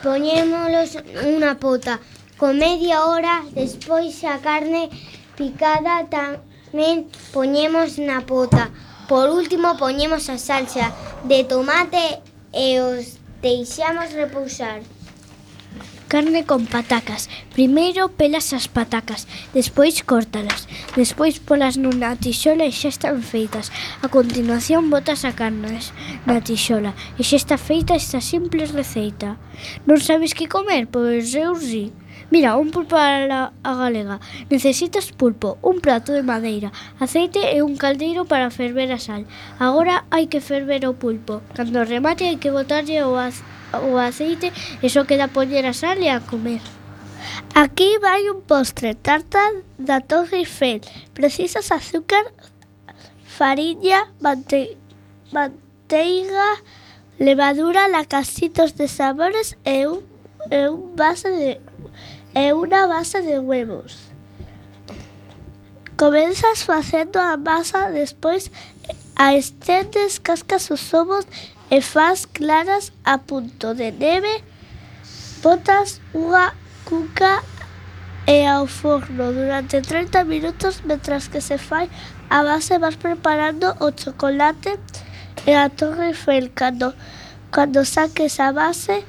Poñémolos 0.00 0.96
unha 1.28 1.60
pota. 1.60 2.00
Con 2.40 2.56
media 2.56 3.04
hora, 3.04 3.44
despois 3.52 4.16
a 4.24 4.40
carne 4.40 4.88
picada 5.36 6.08
tamén 6.08 7.04
poñemos 7.36 8.00
na 8.00 8.24
pota. 8.24 8.72
Por 9.12 9.28
último, 9.28 9.76
poñemos 9.76 10.32
a 10.32 10.40
salsa 10.40 10.96
de 11.28 11.44
tomate 11.44 12.24
e 12.56 12.80
os 12.80 13.20
deixamos 13.44 14.16
repousar. 14.16 14.80
Carne 16.08 16.44
con 16.44 16.66
patacas. 16.66 17.28
Primeiro 17.52 18.08
pelas 18.08 18.52
as 18.52 18.68
patacas, 18.70 19.26
despois 19.52 20.02
córtalas, 20.06 20.70
despois 20.94 21.42
polas 21.42 21.74
nunha 21.74 22.14
tixola 22.14 22.62
e 22.62 22.70
xa 22.70 22.94
están 22.94 23.18
feitas. 23.26 23.74
A 24.02 24.06
continuación 24.06 24.86
botas 24.86 25.26
a 25.26 25.34
carne 25.34 25.82
na 26.22 26.38
tixola 26.38 26.94
e 27.18 27.26
xa 27.26 27.34
está 27.42 27.56
feita 27.58 27.98
esta 27.98 28.22
simple 28.22 28.70
receita. 28.70 29.34
Non 29.82 29.98
sabes 29.98 30.30
que 30.30 30.46
comer? 30.46 30.86
Pois 30.86 31.34
eu 31.34 31.58
si. 31.58 31.90
Sí. 31.90 32.06
Mira, 32.30 32.54
un 32.54 32.70
pulpo 32.70 32.94
a, 32.94 33.50
a 33.50 33.72
galega. 33.74 34.22
Necesitas 34.50 35.10
pulpo, 35.10 35.58
un 35.62 35.82
prato 35.82 36.14
de 36.14 36.22
madeira, 36.22 36.70
aceite 37.02 37.50
e 37.50 37.66
un 37.66 37.74
caldeiro 37.74 38.30
para 38.30 38.54
ferver 38.54 38.90
a 38.94 38.98
sal. 39.02 39.26
Agora 39.58 40.06
hai 40.14 40.30
que 40.30 40.38
ferver 40.38 40.86
o 40.86 40.94
pulpo. 40.94 41.42
Cando 41.54 41.82
remate 41.82 42.30
hai 42.30 42.38
que 42.38 42.54
botarlle 42.54 43.02
o 43.02 43.18
azeite 43.18 43.55
o 43.80 43.98
aceite 43.98 44.52
e 44.82 44.86
só 44.88 45.04
queda 45.04 45.28
poñer 45.28 45.66
a 45.66 45.74
sal 45.74 45.98
e 45.98 46.08
a 46.08 46.20
comer. 46.20 46.62
Aquí 47.54 47.98
vai 47.98 48.28
un 48.28 48.42
postre, 48.42 48.94
tarta 48.94 49.40
da 49.78 50.00
Torre 50.00 50.38
Eiffel. 50.44 50.80
Precisas 51.12 51.72
azúcar, 51.72 52.24
fariña, 53.24 54.12
mante 54.20 54.76
manteiga, 55.32 56.62
levadura, 57.18 57.88
lacasitos 57.88 58.76
de 58.76 58.88
sabores 58.88 59.56
e 59.64 59.86
un, 59.86 60.02
e 60.50 60.68
un 60.68 60.94
base 60.94 61.28
de 61.28 61.60
e 62.36 62.52
unha 62.52 62.84
base 62.84 63.24
de 63.24 63.40
huevos. 63.40 64.12
Comenzas 65.96 66.68
facendo 66.68 67.16
a 67.16 67.40
masa, 67.40 67.88
despois 67.88 68.52
a 69.16 69.32
estendes, 69.32 70.20
cascas 70.20 70.68
os 70.70 70.92
ovos 70.92 71.24
e 71.70 71.80
faz 71.80 72.26
claras 72.26 72.92
a 73.04 73.18
punto 73.18 73.74
de 73.74 73.90
neve, 73.90 74.42
botas 75.42 76.00
unha 76.14 76.54
cuca 76.84 77.42
e 78.26 78.46
ao 78.46 78.66
forno 78.66 79.32
durante 79.32 79.80
30 79.80 80.24
minutos 80.24 80.82
mentras 80.82 81.28
que 81.28 81.40
se 81.40 81.58
fai 81.58 81.90
a 82.30 82.42
base 82.42 82.78
vas 82.78 82.96
preparando 82.96 83.74
o 83.78 83.90
chocolate 83.94 84.78
e 85.46 85.54
a 85.54 85.68
torre 85.68 86.10
Eiffel 86.10 86.50
cando, 86.54 86.94
cando 87.50 87.84
saques 87.84 88.38
a 88.40 88.50
base 88.52 89.04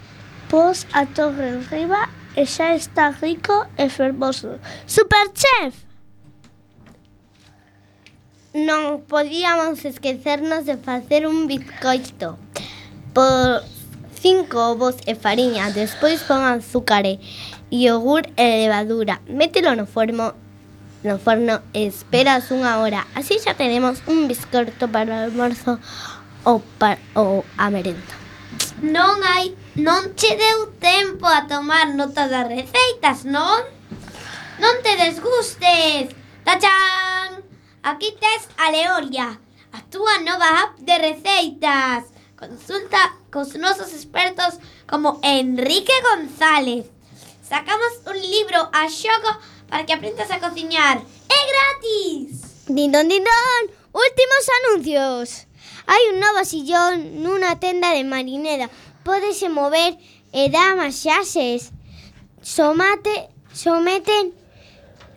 pos 0.50 0.86
a 0.94 1.06
torre 1.06 1.62
riba 1.70 2.10
e 2.36 2.46
xa 2.46 2.76
está 2.76 3.10
rico 3.10 3.66
e 3.78 3.90
fermoso. 3.90 4.62
Superchef! 4.86 5.74
Non 8.54 9.06
podíamos 9.06 9.86
esquecernos 9.86 10.66
de 10.66 10.78
facer 10.78 11.26
un 11.26 11.50
bizcoito. 11.50 12.47
Por 13.18 13.64
5 14.22 14.54
ovos 14.54 14.96
e 15.10 15.18
fariña, 15.18 15.74
despois 15.74 16.22
pon 16.22 16.46
azúcar 16.46 17.02
e 17.10 17.18
yogur 17.74 18.30
e 18.38 18.46
levadura. 18.62 19.26
Mételo 19.26 19.74
no 19.74 19.90
forno 19.90 20.38
no 21.02 21.18
forno 21.18 21.66
e 21.74 21.90
esperas 21.90 22.54
unha 22.54 22.78
hora. 22.78 23.10
Así 23.18 23.42
xa 23.42 23.58
tenemos 23.58 24.06
un 24.06 24.30
biscoito 24.30 24.86
para 24.94 25.10
o 25.10 25.22
almorzo 25.34 25.82
ou, 26.46 26.62
para, 26.78 27.02
ou 27.18 27.42
a 27.58 27.74
merenda. 27.74 28.14
Non 28.86 29.26
hai, 29.26 29.58
non 29.82 30.14
che 30.14 30.38
deu 30.38 30.70
tempo 30.78 31.26
a 31.26 31.50
tomar 31.50 31.98
nota 31.98 32.30
das 32.30 32.46
receitas, 32.46 33.26
non? 33.26 33.66
Non 34.62 34.78
te 34.86 34.94
desgustes. 34.94 36.14
Tachán! 36.46 37.42
Aquí 37.82 38.14
tes 38.22 38.46
a 38.62 38.70
Leoria, 38.70 39.42
a 39.74 39.80
túa 39.90 40.22
nova 40.22 40.70
app 40.70 40.78
de 40.86 40.96
receitas. 41.02 42.17
Consulta 42.38 43.18
cos 43.32 43.56
nosos 43.56 43.94
expertos 43.94 44.60
como 44.88 45.20
Enrique 45.24 45.94
González. 46.04 46.86
Sacamos 47.42 47.94
un 48.06 48.14
libro 48.14 48.70
a 48.74 48.88
xogo 48.90 49.32
para 49.68 49.88
que 49.88 49.94
aprendas 49.94 50.30
a 50.30 50.40
cociñar. 50.40 51.02
É 51.34 51.40
gratis! 51.52 52.64
Dindon, 52.68 53.08
dindon, 53.10 53.64
últimos 53.92 54.44
anuncios. 54.58 55.48
Hai 55.88 56.14
un 56.14 56.20
novo 56.20 56.46
sillón 56.46 57.24
nunha 57.24 57.58
tenda 57.58 57.90
de 57.98 58.04
Marineda. 58.04 58.70
Pódese 59.04 59.50
mover 59.50 59.98
e 60.32 60.50
dá 60.54 60.76
masaxes. 60.76 61.74
Somate, 62.44 63.34
someten, 63.52 64.38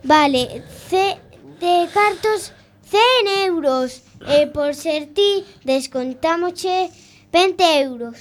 vale, 0.03 0.65
ce, 0.89 1.21
de 1.61 1.75
cartos 1.93 2.57
100 2.89 3.45
euros. 3.45 4.09
E 4.25 4.47
por 4.47 4.75
ser 4.75 5.13
ti, 5.13 5.45
descontamoche 5.65 6.89
20 7.33 7.83
euros. 7.83 8.17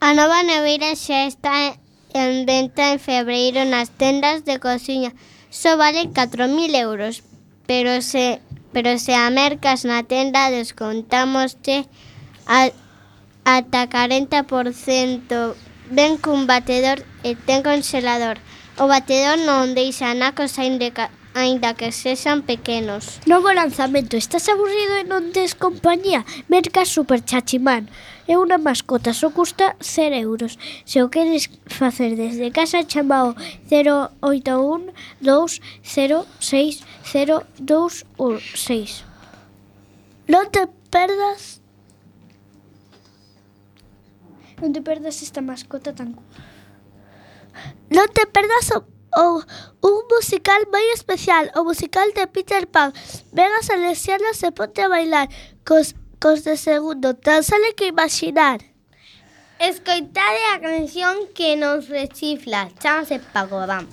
A 0.00 0.14
nova 0.14 0.42
neveira 0.42 0.96
xa 0.98 1.30
está 1.30 1.78
en 2.12 2.46
venta 2.46 2.92
en 2.92 2.98
febreiro 2.98 3.62
nas 3.64 3.94
tendas 3.94 4.42
de 4.44 4.58
cociña. 4.58 5.14
Só 5.50 5.76
vale 5.76 6.10
4.000 6.10 6.74
euros, 6.74 7.22
pero 7.66 8.02
se, 8.02 8.40
pero 8.72 8.98
se 8.98 9.14
a 9.14 9.30
mercas 9.30 9.84
na 9.84 10.02
tenda 10.02 10.50
descontamosche 10.50 11.86
a, 12.46 12.70
ata 13.44 13.86
40%. 13.86 15.54
Ven 15.90 16.16
cun 16.18 16.46
batedor 16.50 17.04
e 17.22 17.36
ten 17.36 17.62
congelador. 17.62 18.42
O 18.82 18.90
batedor 18.90 19.38
non 19.46 19.78
deixa 19.78 20.10
nacos 20.18 20.58
aínde 20.58 20.90
aínda 21.34 21.74
que 21.74 21.92
sexan 21.92 22.42
pequenos. 22.42 23.20
Novo 23.26 23.52
lanzamento 23.52 24.16
estás 24.16 24.48
aburrido 24.48 25.00
e 25.00 25.04
non 25.08 25.32
tes 25.32 25.54
compañía, 25.56 26.24
Merca 26.52 26.84
Super 26.84 27.20
Chachimán. 27.24 27.88
É 28.30 28.38
unha 28.38 28.60
mascota, 28.60 29.10
só 29.10 29.34
custa 29.34 29.74
0 29.82 30.14
euros. 30.14 30.58
Se 30.86 31.02
o 31.02 31.10
queres 31.10 31.50
facer 31.66 32.14
desde 32.14 32.54
casa, 32.54 32.86
chamao 32.86 33.34
081 33.66 34.92
206 35.20 36.84
0216. 37.18 39.04
Non 40.30 40.46
te 40.54 40.68
perdas 40.92 41.62
Non 44.62 44.70
te 44.70 44.78
perdas 44.78 45.26
esta 45.26 45.42
mascota 45.42 45.90
tan... 45.90 46.14
Non 47.90 48.08
te 48.14 48.22
perdas 48.30 48.70
o 48.70 48.86
o 49.14 49.44
un 49.82 49.98
musical 50.08 50.62
moi 50.72 50.86
especial, 50.94 51.50
o 51.54 51.64
musical 51.64 52.08
de 52.16 52.26
Peter 52.26 52.66
Pan. 52.66 52.92
Ven 53.32 53.50
as 53.58 53.66
salesianas 53.66 54.42
e 54.42 54.50
ponte 54.52 54.80
a 54.80 54.88
bailar, 54.88 55.28
cos, 55.64 55.94
cos 56.20 56.44
de 56.44 56.56
segundo, 56.56 57.14
tan 57.14 57.44
sale 57.44 57.74
que 57.74 57.92
imaginar. 57.92 58.60
Escoitade 59.62 60.42
a 60.54 60.60
canción 60.60 61.28
que 61.34 61.54
nos 61.56 61.88
rechifla, 61.88 62.70
chamase 62.82 63.20
Pagobán. 63.20 63.86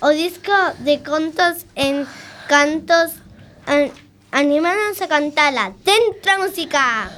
O 0.00 0.10
disco 0.10 0.56
de 0.80 1.02
contos 1.04 1.66
en 1.76 2.08
cantos 2.48 3.14
an, 3.66 3.92
animanos 4.32 5.00
a 5.00 5.06
cantala. 5.06 5.72
Dentro 5.84 6.42
música! 6.42 7.12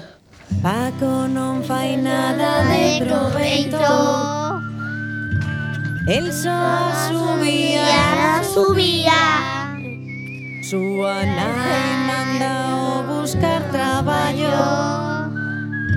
Paco 0.62 1.28
non 1.28 1.62
fai 1.64 1.96
nada 1.96 2.64
de 2.68 3.06
proveito. 3.06 4.65
El 6.06 6.32
sol 6.32 6.92
subía, 7.08 8.40
subía. 8.54 9.76
Súa 10.62 11.26
nai 11.26 11.90
manda 12.06 12.54
o 12.78 13.02
buscar 13.10 13.62
traballo 13.74 14.54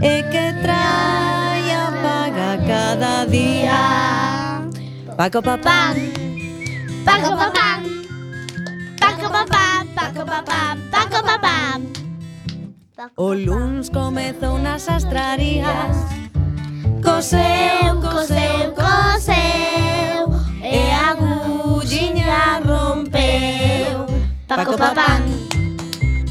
E 0.02 0.26
que 0.34 0.46
trae 0.66 1.70
a 1.78 1.94
paga 2.02 2.58
cada 2.66 3.26
día. 3.30 4.66
Paco 5.16 5.42
papá, 5.42 5.94
Paco 7.06 7.38
papán 7.38 7.82
Paco 8.98 9.28
papán, 9.30 9.88
Paco 9.94 10.26
papán, 10.26 10.76
Paco 10.90 11.20
papán 11.22 11.80
O 13.16 13.34
luns 13.34 13.90
comezou 13.90 14.58
nas 14.58 14.90
astrarías. 14.90 15.98
Coseu, 17.04 18.02
coseu, 18.02 18.74
coseu. 18.74 19.89
Paco 24.70 24.78
Papán. 24.78 25.24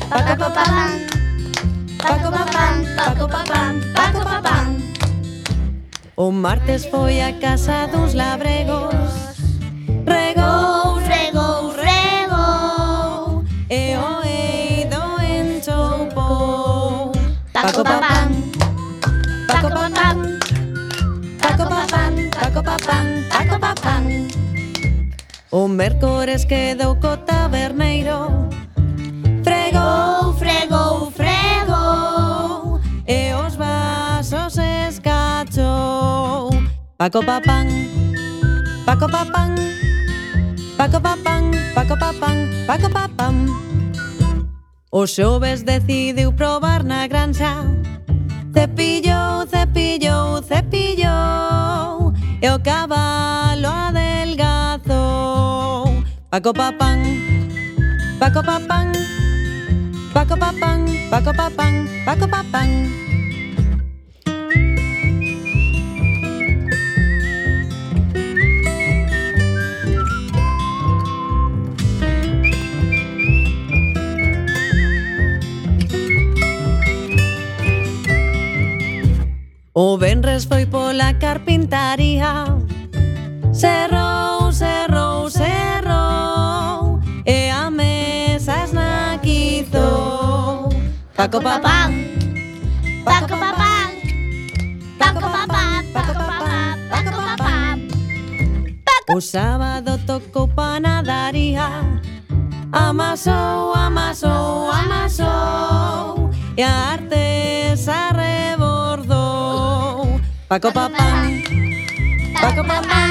Paco 0.09 0.36
Papán. 0.39 1.07
Paco 1.99 2.30
Papán, 2.30 2.84
Paco 2.97 3.26
Papán, 3.26 3.80
Paco 3.93 4.20
Papán. 4.22 4.78
O 6.14 6.30
martes 6.30 6.86
foi 6.86 7.20
a 7.20 7.32
casa 7.41 7.89
duns 7.89 8.14
labregos. 8.14 8.95
Regou, 10.07 11.03
regou, 11.03 11.74
regou. 11.74 13.45
E 13.68 13.97
o 13.99 14.22
eido 14.22 15.03
enchoupou. 15.18 17.11
Paco 17.53 17.82
Papán. 17.82 18.30
Paco 19.49 19.68
Papán. 19.68 20.39
Paco 21.43 21.64
Papán, 21.66 22.30
Paco 22.30 22.62
Papán, 22.62 23.07
Paco 23.32 23.59
Papán. 23.59 24.28
O 25.51 25.66
mércores 25.66 26.45
quedou 26.45 26.95
co 26.97 27.17
terneiro 27.68 28.48
Fregou, 29.44 30.32
fregou, 30.34 31.10
fregou 31.10 32.80
E 33.06 33.34
os 33.34 33.56
vasos 33.56 34.56
escachou. 34.88 36.50
Paco 36.96 37.22
papán, 37.24 37.68
Paco 38.86 39.08
papán 39.08 39.54
Paco 40.76 41.00
papán, 41.00 41.50
Paco 41.74 41.96
papán, 41.98 42.48
Paco 42.66 42.88
papán. 42.88 43.46
O 44.90 45.06
xoves 45.06 45.62
decidiu 45.62 46.32
probar 46.32 46.84
na 46.84 47.06
granxa. 47.06 47.64
Cepillou, 48.54 49.46
cepillou, 49.46 50.42
cepillou 50.42 52.14
E 52.40 52.48
o 52.48 52.58
cabalo 52.60 53.68
adelgazou. 53.68 55.28
Paco 56.30 56.52
papán, 56.52 57.02
Paco 58.28 58.42
papán. 58.42 58.92
Paco 60.12 60.36
papán, 60.36 60.84
Paco 61.08 61.32
papán, 61.32 61.88
Paco 62.04 62.28
papán. 62.28 62.68
O 79.72 79.96
Benres 79.96 80.44
foi 80.44 80.66
pola 80.66 81.14
carpintaría 81.14 82.44
cerrou, 83.54 84.52
cerrou 84.52 84.88
Paco 91.18 91.42
Papá. 91.42 91.90
Paco 93.04 93.34
Papá. 93.34 93.90
Paco 95.00 95.18
Papá. 95.18 95.82
Paco 95.92 96.14
Papá. 96.14 96.78
Paco 96.90 97.10
Papá. 97.10 97.74
O 99.10 99.20
sábado 99.20 99.98
tocou 100.06 100.46
panadaría. 100.46 101.82
Amasou, 102.70 103.74
amasou, 103.74 104.70
amasou. 104.70 106.30
E 106.56 106.62
a 106.62 106.94
arte 106.94 107.74
se 107.74 107.98
rebordou. 108.14 109.26
Paco 110.48 110.70
Papá. 110.70 111.26
Paco 112.40 112.62
Papá. 112.62 113.02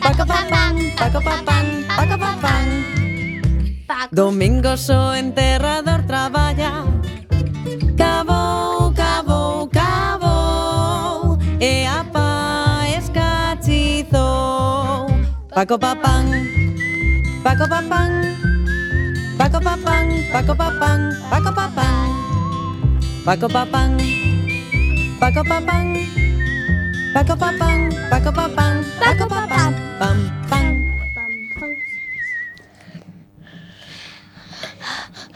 Paco 0.00 0.22
Papá. 0.24 0.70
Paco 0.96 1.18
Papá. 1.20 1.56
Paco 1.96 2.16
Papá. 2.16 2.54
Domingo 4.12 4.76
só 4.76 5.16
enterrado 5.16 5.85
Paco 15.56 15.78
papán 15.78 16.28
Paco 17.42 17.64
papán 17.66 18.12
Paco 19.38 19.58
papán 19.58 20.06
Paco 20.30 20.54
papán 20.54 21.00
Paco 21.30 21.50
papán 21.54 22.08
Paco 23.24 23.48
papán 23.48 23.96
Paco 25.18 25.42
papán 25.48 25.96
Paco 27.14 27.36
papán 27.38 27.88
Paco 28.10 28.32
papán 28.36 28.84
Paco 29.00 29.24
papán 29.26 29.72
Pam 29.98 30.18
pam 30.50 30.66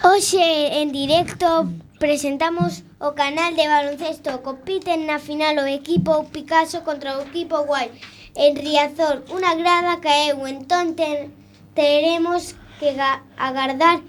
Hoxe 0.04 0.82
en 0.82 0.92
directo 0.92 1.64
presentamos 1.98 2.84
o 2.98 3.16
canal 3.16 3.56
de 3.56 3.64
baloncesto 3.66 4.44
Compiten 4.44 5.08
na 5.08 5.16
final 5.16 5.56
o 5.56 5.64
equipo 5.64 6.28
Picasso 6.28 6.84
contra 6.84 7.16
o 7.16 7.24
equipo 7.24 7.64
Guay 7.64 7.88
En 8.34 8.54
Riazor 8.54 9.26
unha 9.34 9.54
grada 9.58 9.98
caeu, 9.98 10.46
entón 10.46 10.94
ten, 10.94 11.34
teremos 11.74 12.54
que 12.78 12.94
agardar 13.36 14.00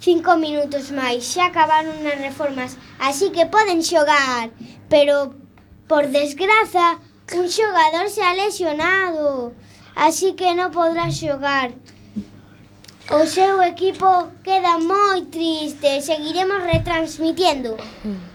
cinco 0.00 0.36
minutos 0.36 0.90
máis. 0.90 1.24
Xa 1.24 1.48
acabaron 1.48 1.96
as 2.06 2.18
reformas, 2.20 2.76
así 2.98 3.30
que 3.30 3.46
poden 3.46 3.80
xogar. 3.82 4.50
Pero, 4.92 5.34
por 5.88 6.08
desgraza, 6.08 6.98
un 7.32 7.46
xogador 7.48 8.08
se 8.10 8.22
ha 8.22 8.34
lesionado, 8.34 9.54
así 9.94 10.34
que 10.38 10.54
non 10.54 10.74
podrá 10.74 11.08
xogar. 11.10 11.72
O 13.10 13.26
seu 13.26 13.58
equipo 13.66 14.30
queda 14.46 14.78
moi 14.78 15.26
triste. 15.34 15.98
Seguiremos 15.98 16.62
retransmitiendo. 16.62 17.74
Mm. 18.06 18.29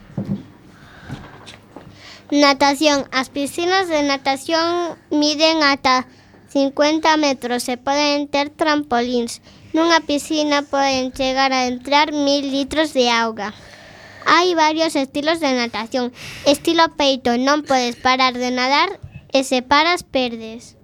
Natación. 2.32 3.05
As 3.11 3.30
piscinas 3.30 3.88
de 3.88 4.01
natación 4.01 4.97
miden 5.11 5.61
ata 5.61 6.07
50 6.49 7.17
metros 7.17 7.69
e 7.69 7.78
poden 7.78 8.28
ter 8.28 8.49
trampolíns. 8.49 9.41
Nunha 9.73 10.01
piscina 10.01 10.63
poden 10.63 11.13
chegar 11.13 11.53
a 11.53 11.67
entrar 11.67 12.13
mil 12.13 12.49
litros 12.49 12.93
de 12.97 13.11
auga. 13.11 13.53
Hai 14.26 14.55
varios 14.57 14.95
estilos 14.95 15.39
de 15.39 15.53
natación. 15.53 16.13
Estilo 16.49 16.89
peito, 16.97 17.38
non 17.38 17.61
podes 17.61 17.93
parar 17.93 18.34
de 18.34 18.49
nadar 18.49 18.89
e 19.30 19.45
se 19.45 19.61
paras 19.61 20.01
perdes. 20.01 20.82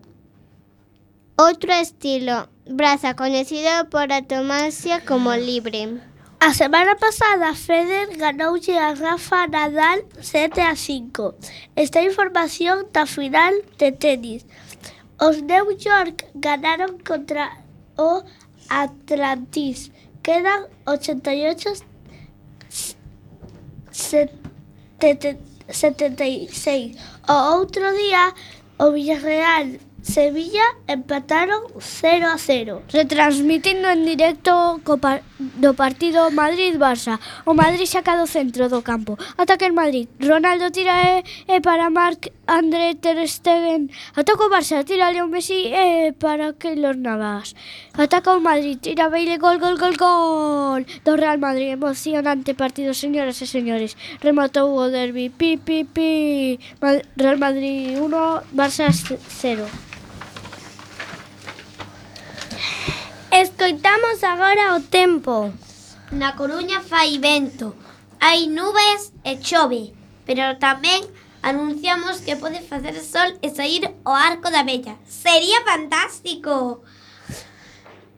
Outro 1.41 1.73
estilo, 1.73 2.53
braza, 2.69 3.17
coñecido 3.17 3.89
por 3.89 4.13
atomasia 4.13 5.01
como 5.01 5.33
libre. 5.33 6.10
A 6.43 6.55
semana 6.55 6.95
pasada, 6.95 7.53
Federer 7.53 8.17
ganoulle 8.17 8.75
a 8.75 8.95
Rafa 8.95 9.45
Nadal 9.47 9.99
7 10.19 10.59
a 10.61 10.75
5. 10.75 11.35
Esta 11.75 12.01
información 12.01 12.87
da 12.91 13.05
final 13.05 13.53
de 13.77 13.91
tenis. 13.91 14.41
Os 15.19 15.35
New 15.43 15.67
York 15.77 16.25
ganaron 16.33 16.97
contra 17.09 17.45
o 17.95 18.23
Atlantis. 18.69 19.91
Quedan 20.23 20.61
88 20.87 21.69
sete- 23.91 25.37
76. 25.69 26.97
O 27.29 27.33
outro 27.55 27.85
día, 27.93 28.33
o 28.79 28.91
Villarreal 28.91 29.77
Sevilla 30.01 30.65
empataron 30.87 31.61
0 31.79 32.27
a 32.33 32.37
0. 32.39 32.81
Retransmitindo 32.91 33.87
en 33.89 34.05
directo 34.05 34.81
co 34.83 34.97
par 34.97 35.21
do 35.55 35.73
partido 35.73 36.31
Madrid-Barça. 36.31 37.19
O 37.45 37.53
Madrid 37.53 37.85
saca 37.85 38.17
do 38.17 38.27
centro 38.27 38.69
do 38.69 38.81
campo. 38.81 39.17
Ataque 39.37 39.65
en 39.65 39.73
Madrid. 39.73 40.07
Ronaldo 40.19 40.71
tira 40.71 40.95
e, 41.03 41.23
e 41.47 41.61
para 41.61 41.89
Marc 41.89 42.31
André 42.47 42.95
Ter 42.95 43.17
Stegen. 43.27 43.89
Ataca 44.15 44.45
o 44.45 44.49
Barça, 44.49 44.83
tira 44.83 45.09
Leo 45.09 45.27
Messi 45.27 45.71
e 45.73 46.11
para 46.13 46.53
Keylor 46.53 46.95
Navas. 46.95 47.55
Ataca 47.93 48.37
o 48.37 48.41
Madrid, 48.41 48.79
tira 48.79 49.09
Bale, 49.09 49.37
gol, 49.37 49.57
gol, 49.59 49.77
gol, 49.77 49.95
gol. 49.97 50.81
Do 51.05 51.15
Real 51.15 51.37
Madrid, 51.37 51.69
emocionante 51.71 52.53
partido, 52.53 52.93
señoras 52.93 53.41
e 53.41 53.47
señores. 53.47 53.97
Rematou 54.21 54.77
o 54.77 54.89
derbi, 54.89 55.29
pi, 55.29 55.57
pi, 55.57 55.83
pi. 55.85 56.59
Real 57.17 57.37
Madrid 57.37 57.97
1, 57.97 58.09
Barça 58.53 58.87
0. 58.91 59.91
Escoitamos 63.31 64.25
agora 64.25 64.75
o 64.75 64.81
tempo. 64.81 65.53
Na 66.11 66.35
Coruña 66.35 66.81
fai 66.81 67.17
vento, 67.17 67.73
hai 68.19 68.51
nubes 68.51 69.15
e 69.23 69.39
chove, 69.39 69.95
pero 70.27 70.59
tamén 70.59 71.07
anunciamos 71.39 72.19
que 72.19 72.35
pode 72.35 72.59
facer 72.59 72.99
sol 72.99 73.39
e 73.39 73.47
sair 73.47 73.87
o 74.03 74.11
arco 74.11 74.51
da 74.51 74.67
vella. 74.67 74.99
Sería 75.07 75.63
fantástico! 75.63 76.83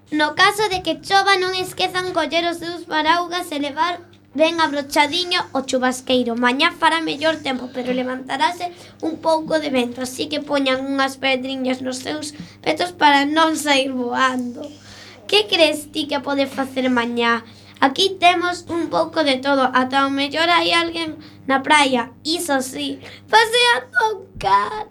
No 0.10 0.34
caso 0.34 0.66
de 0.74 0.82
que 0.82 0.98
chova 1.06 1.38
non 1.38 1.54
esquezan 1.54 2.10
coller 2.10 2.50
os 2.50 2.58
seus 2.58 2.90
paraugas 2.90 3.54
e 3.54 3.62
levar 3.62 4.02
ben 4.34 4.58
abrochadiño 4.58 5.46
o 5.54 5.62
chubasqueiro. 5.62 6.34
Mañá 6.34 6.74
fará 6.74 7.06
mellor 7.06 7.38
tempo, 7.38 7.70
pero 7.70 7.94
levantarase 7.94 8.74
un 9.06 9.22
pouco 9.22 9.62
de 9.62 9.70
vento, 9.70 10.02
así 10.02 10.26
que 10.26 10.42
poñan 10.42 10.82
unhas 10.82 11.22
pedriñas 11.22 11.86
nos 11.86 12.02
seus 12.02 12.34
petos 12.66 12.98
para 12.98 13.30
non 13.30 13.54
sair 13.54 13.94
voando. 13.94 14.66
Que 15.28 15.48
crees 15.48 15.92
ti 15.92 16.08
que 16.08 16.20
pode 16.20 16.48
facer 16.48 16.90
mañá? 16.90 17.44
Aquí 17.80 18.16
temos 18.20 18.66
un 18.70 18.90
pouco 18.90 19.24
de 19.24 19.38
todo, 19.38 19.70
ata 19.74 20.08
o 20.08 20.10
mellor 20.10 20.48
hai 20.48 20.72
alguén 20.72 21.20
na 21.50 21.60
praia, 21.60 22.16
iso 22.24 22.62
sí, 22.64 23.04
paseando 23.28 24.00
un 24.08 24.40
can. 24.40 24.88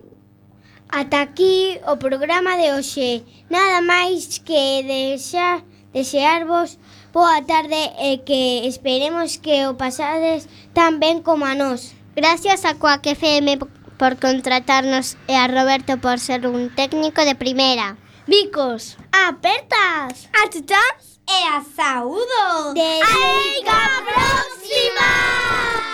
Ata 0.92 1.24
aquí 1.24 1.80
o 1.88 1.96
programa 1.96 2.60
de 2.60 2.76
hoxe. 2.76 3.24
Nada 3.48 3.80
máis 3.80 4.36
que 4.44 4.84
deixar, 4.84 5.64
desearvos 5.96 6.76
boa 7.12 7.40
tarde 7.44 7.92
e 8.00 8.24
que 8.24 8.68
esperemos 8.68 9.36
que 9.36 9.64
o 9.68 9.76
pasades 9.76 10.48
tan 10.72 11.00
ben 11.00 11.24
como 11.24 11.44
a 11.44 11.54
nós. 11.54 11.96
Gracias 12.16 12.64
a 12.64 12.76
Coac 12.76 13.04
FM 13.08 13.56
por 13.96 14.20
contratarnos 14.20 15.16
e 15.28 15.36
a 15.36 15.48
Roberto 15.48 15.96
por 15.96 16.18
ser 16.18 16.44
un 16.44 16.68
técnico 16.74 17.24
de 17.24 17.36
primeira 17.36 18.01
bicos, 18.32 18.96
apertas, 19.12 20.26
achuchas 20.32 21.20
e 21.28 21.48
a 21.48 21.62
saúdo 21.76 22.72
De 22.72 23.02
Até 23.02 23.70
a 23.70 24.02
próxima! 24.02 25.91